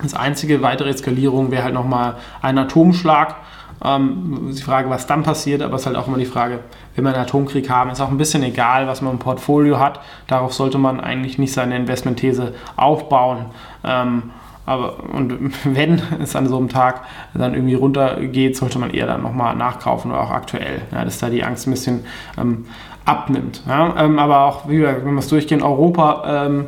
Das 0.00 0.14
einzige 0.14 0.62
weitere 0.62 0.88
Eskalierung 0.88 1.50
wäre 1.50 1.64
halt 1.64 1.74
nochmal 1.74 2.16
ein 2.40 2.56
Atomschlag 2.56 3.36
ähm, 3.84 4.52
die 4.52 4.62
Frage, 4.62 4.90
was 4.90 5.06
dann 5.06 5.22
passiert, 5.22 5.62
aber 5.62 5.74
es 5.74 5.82
ist 5.82 5.86
halt 5.86 5.96
auch 5.96 6.06
immer 6.06 6.18
die 6.18 6.24
Frage, 6.24 6.60
wenn 6.94 7.04
wir 7.04 7.12
einen 7.12 7.22
Atomkrieg 7.22 7.68
haben, 7.68 7.90
ist 7.90 8.00
auch 8.00 8.10
ein 8.10 8.18
bisschen 8.18 8.42
egal, 8.42 8.86
was 8.86 9.02
man 9.02 9.14
im 9.14 9.18
Portfolio 9.18 9.78
hat. 9.80 10.00
Darauf 10.26 10.52
sollte 10.52 10.78
man 10.78 11.00
eigentlich 11.00 11.38
nicht 11.38 11.52
seine 11.52 11.76
Investmentthese 11.76 12.54
aufbauen. 12.76 13.46
Ähm, 13.84 14.30
aber 14.66 15.02
und 15.12 15.52
wenn 15.64 16.00
es 16.22 16.36
an 16.36 16.46
so 16.46 16.58
einem 16.58 16.68
Tag 16.68 17.02
dann 17.34 17.54
irgendwie 17.54 17.74
runtergeht, 17.74 18.56
sollte 18.56 18.78
man 18.78 18.90
eher 18.90 19.06
dann 19.06 19.22
nochmal 19.22 19.56
nachkaufen 19.56 20.12
oder 20.12 20.20
auch 20.20 20.30
aktuell, 20.30 20.82
ja, 20.92 21.04
dass 21.04 21.18
da 21.18 21.28
die 21.28 21.42
Angst 21.42 21.66
ein 21.66 21.72
bisschen 21.72 22.04
ähm, 22.38 22.66
abnimmt. 23.04 23.62
Ja? 23.66 23.94
Ähm, 23.98 24.18
aber 24.18 24.42
auch, 24.42 24.68
wie 24.68 24.78
wir, 24.78 25.04
wenn 25.04 25.14
wir 25.14 25.20
es 25.20 25.28
durchgehen, 25.28 25.62
Europa, 25.62 26.46
ähm, 26.46 26.66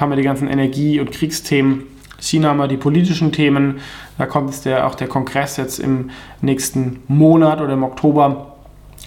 haben 0.00 0.10
wir 0.10 0.16
die 0.16 0.22
ganzen 0.22 0.48
Energie- 0.48 0.98
und 0.98 1.12
Kriegsthemen 1.12 1.82
China 2.20 2.54
wir 2.54 2.68
die 2.68 2.76
politischen 2.76 3.32
Themen. 3.32 3.80
Da 4.16 4.26
kommt 4.26 4.50
es 4.50 4.62
der, 4.62 4.86
auch 4.86 4.94
der 4.94 5.08
Kongress 5.08 5.56
jetzt 5.56 5.78
im 5.78 6.10
nächsten 6.40 7.02
Monat 7.08 7.60
oder 7.60 7.74
im 7.74 7.84
Oktober. 7.84 8.54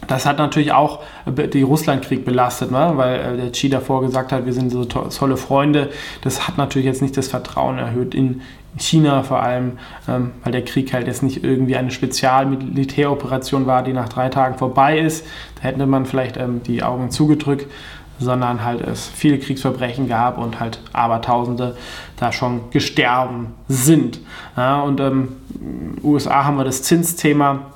Das 0.07 0.25
hat 0.25 0.39
natürlich 0.39 0.71
auch 0.71 1.01
die 1.27 1.61
Russlandkrieg 1.61 2.25
belastet, 2.25 2.71
ne? 2.71 2.93
weil 2.95 3.19
äh, 3.19 3.37
der 3.37 3.51
Xi 3.51 3.69
davor 3.69 4.01
gesagt 4.01 4.31
hat, 4.31 4.45
wir 4.45 4.53
sind 4.53 4.71
so 4.71 4.85
tolle 4.85 5.37
Freunde. 5.37 5.89
Das 6.23 6.47
hat 6.47 6.57
natürlich 6.57 6.85
jetzt 6.85 7.01
nicht 7.01 7.15
das 7.17 7.27
Vertrauen 7.27 7.77
erhöht 7.77 8.15
in 8.15 8.41
China 8.77 9.21
vor 9.23 9.43
allem, 9.43 9.73
ähm, 10.07 10.31
weil 10.43 10.53
der 10.53 10.63
Krieg 10.63 10.93
halt 10.93 11.07
jetzt 11.07 11.23
nicht 11.23 11.43
irgendwie 11.43 11.75
eine 11.75 11.91
Spezialmilitäroperation 11.91 13.67
war, 13.67 13.83
die 13.83 13.93
nach 13.93 14.09
drei 14.09 14.29
Tagen 14.29 14.57
vorbei 14.57 14.97
ist. 14.97 15.25
Da 15.55 15.63
hätte 15.63 15.85
man 15.85 16.05
vielleicht 16.05 16.37
ähm, 16.37 16.61
die 16.63 16.81
Augen 16.81 17.11
zugedrückt 17.11 17.67
sondern 18.21 18.63
halt 18.63 18.81
es 18.81 19.07
viele 19.07 19.39
Kriegsverbrechen 19.39 20.07
gab 20.07 20.37
und 20.37 20.59
halt 20.59 20.79
Abertausende 20.93 21.75
da 22.17 22.31
schon 22.31 22.69
gestorben 22.69 23.53
sind. 23.67 24.19
Ja, 24.55 24.81
und 24.81 24.99
ähm, 24.99 25.29
USA 26.03 26.45
haben 26.45 26.57
wir 26.57 26.63
das 26.63 26.83
Zinsthema. 26.83 27.71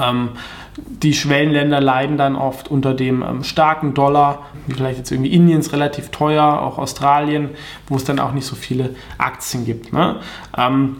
Ähm, 0.00 0.30
die 0.76 1.12
Schwellenländer 1.12 1.80
leiden 1.80 2.16
dann 2.16 2.36
oft 2.36 2.70
unter 2.70 2.94
dem 2.94 3.22
ähm, 3.22 3.44
starken 3.44 3.94
Dollar, 3.94 4.46
wie 4.66 4.74
vielleicht 4.74 4.98
jetzt 4.98 5.10
irgendwie 5.10 5.32
Indien 5.32 5.60
ist 5.60 5.72
relativ 5.72 6.10
teuer, 6.10 6.60
auch 6.60 6.78
Australien, 6.78 7.50
wo 7.88 7.96
es 7.96 8.04
dann 8.04 8.18
auch 8.18 8.32
nicht 8.32 8.46
so 8.46 8.56
viele 8.56 8.94
Aktien 9.18 9.64
gibt. 9.64 9.92
Ne? 9.92 10.16
Ähm, 10.56 10.96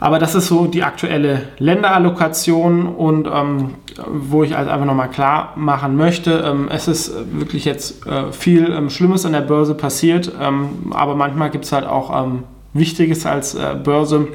aber 0.00 0.18
das 0.18 0.34
ist 0.34 0.46
so 0.46 0.66
die 0.66 0.82
aktuelle 0.82 1.42
Länderallokation 1.58 2.86
und 2.86 3.26
ähm, 3.26 3.74
wo 4.06 4.44
ich 4.44 4.56
also 4.56 4.70
einfach 4.70 4.86
nochmal 4.86 5.10
klar 5.10 5.52
machen 5.56 5.96
möchte, 5.96 6.44
ähm, 6.46 6.68
es 6.70 6.86
ist 6.86 7.12
wirklich 7.32 7.64
jetzt 7.64 8.06
äh, 8.06 8.32
viel 8.32 8.72
ähm, 8.72 8.90
Schlimmes 8.90 9.26
an 9.26 9.32
der 9.32 9.40
Börse 9.40 9.74
passiert, 9.74 10.32
ähm, 10.40 10.92
aber 10.92 11.14
manchmal 11.16 11.50
gibt 11.50 11.64
es 11.64 11.72
halt 11.72 11.86
auch 11.86 12.24
ähm, 12.24 12.44
Wichtiges 12.74 13.26
als 13.26 13.54
äh, 13.54 13.76
Börse. 13.82 14.28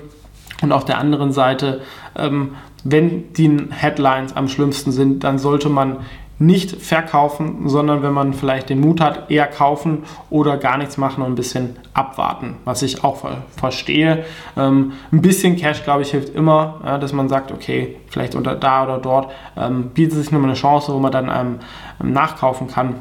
Und 0.61 0.71
auf 0.71 0.85
der 0.85 0.97
anderen 0.97 1.33
Seite, 1.33 1.81
ähm, 2.15 2.55
wenn 2.83 3.33
die 3.33 3.67
Headlines 3.69 4.35
am 4.35 4.47
schlimmsten 4.47 4.91
sind, 4.91 5.23
dann 5.23 5.39
sollte 5.39 5.69
man 5.69 5.97
nicht 6.39 6.81
verkaufen, 6.81 7.69
sondern 7.69 8.01
wenn 8.01 8.13
man 8.13 8.33
vielleicht 8.33 8.69
den 8.69 8.79
Mut 8.79 8.99
hat, 8.99 9.29
eher 9.29 9.47
kaufen 9.47 10.03
oder 10.29 10.57
gar 10.57 10.77
nichts 10.77 10.97
machen 10.97 11.23
und 11.23 11.33
ein 11.33 11.35
bisschen 11.35 11.77
abwarten, 11.93 12.57
was 12.65 12.81
ich 12.81 13.03
auch 13.03 13.25
verstehe. 13.55 14.25
Ähm, 14.57 14.93
ein 15.11 15.21
bisschen 15.21 15.55
Cash, 15.55 15.83
glaube 15.83 16.01
ich, 16.01 16.11
hilft 16.11 16.35
immer, 16.35 16.81
ja, 16.83 16.97
dass 16.97 17.13
man 17.13 17.29
sagt, 17.29 17.51
okay, 17.51 17.97
vielleicht 18.09 18.35
unter 18.35 18.55
da 18.55 18.83
oder 18.83 18.97
dort 18.97 19.31
ähm, 19.55 19.89
bietet 19.89 20.17
sich 20.17 20.31
nochmal 20.31 20.49
eine 20.49 20.59
Chance, 20.59 20.93
wo 20.93 20.99
man 20.99 21.11
dann 21.11 21.31
ähm, 21.33 22.13
nachkaufen 22.13 22.67
kann. 22.67 22.95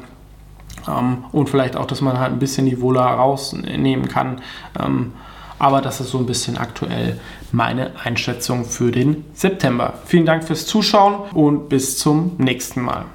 Ähm, 0.87 1.25
und 1.31 1.49
vielleicht 1.49 1.75
auch, 1.75 1.85
dass 1.85 2.01
man 2.01 2.19
halt 2.19 2.33
ein 2.33 2.39
bisschen 2.39 2.65
die 2.65 2.81
Wohler 2.81 3.01
rausnehmen 3.01 4.07
kann. 4.07 4.41
Ähm, 4.79 5.13
aber 5.59 5.81
das 5.81 6.01
ist 6.01 6.09
so 6.09 6.17
ein 6.17 6.25
bisschen 6.25 6.57
aktuell 6.57 7.19
meine 7.51 7.91
Einschätzung 8.03 8.65
für 8.65 8.91
den 8.91 9.23
September. 9.33 9.93
Vielen 10.05 10.25
Dank 10.25 10.43
fürs 10.43 10.65
Zuschauen 10.65 11.15
und 11.33 11.69
bis 11.69 11.97
zum 11.97 12.33
nächsten 12.37 12.81
Mal. 12.81 13.05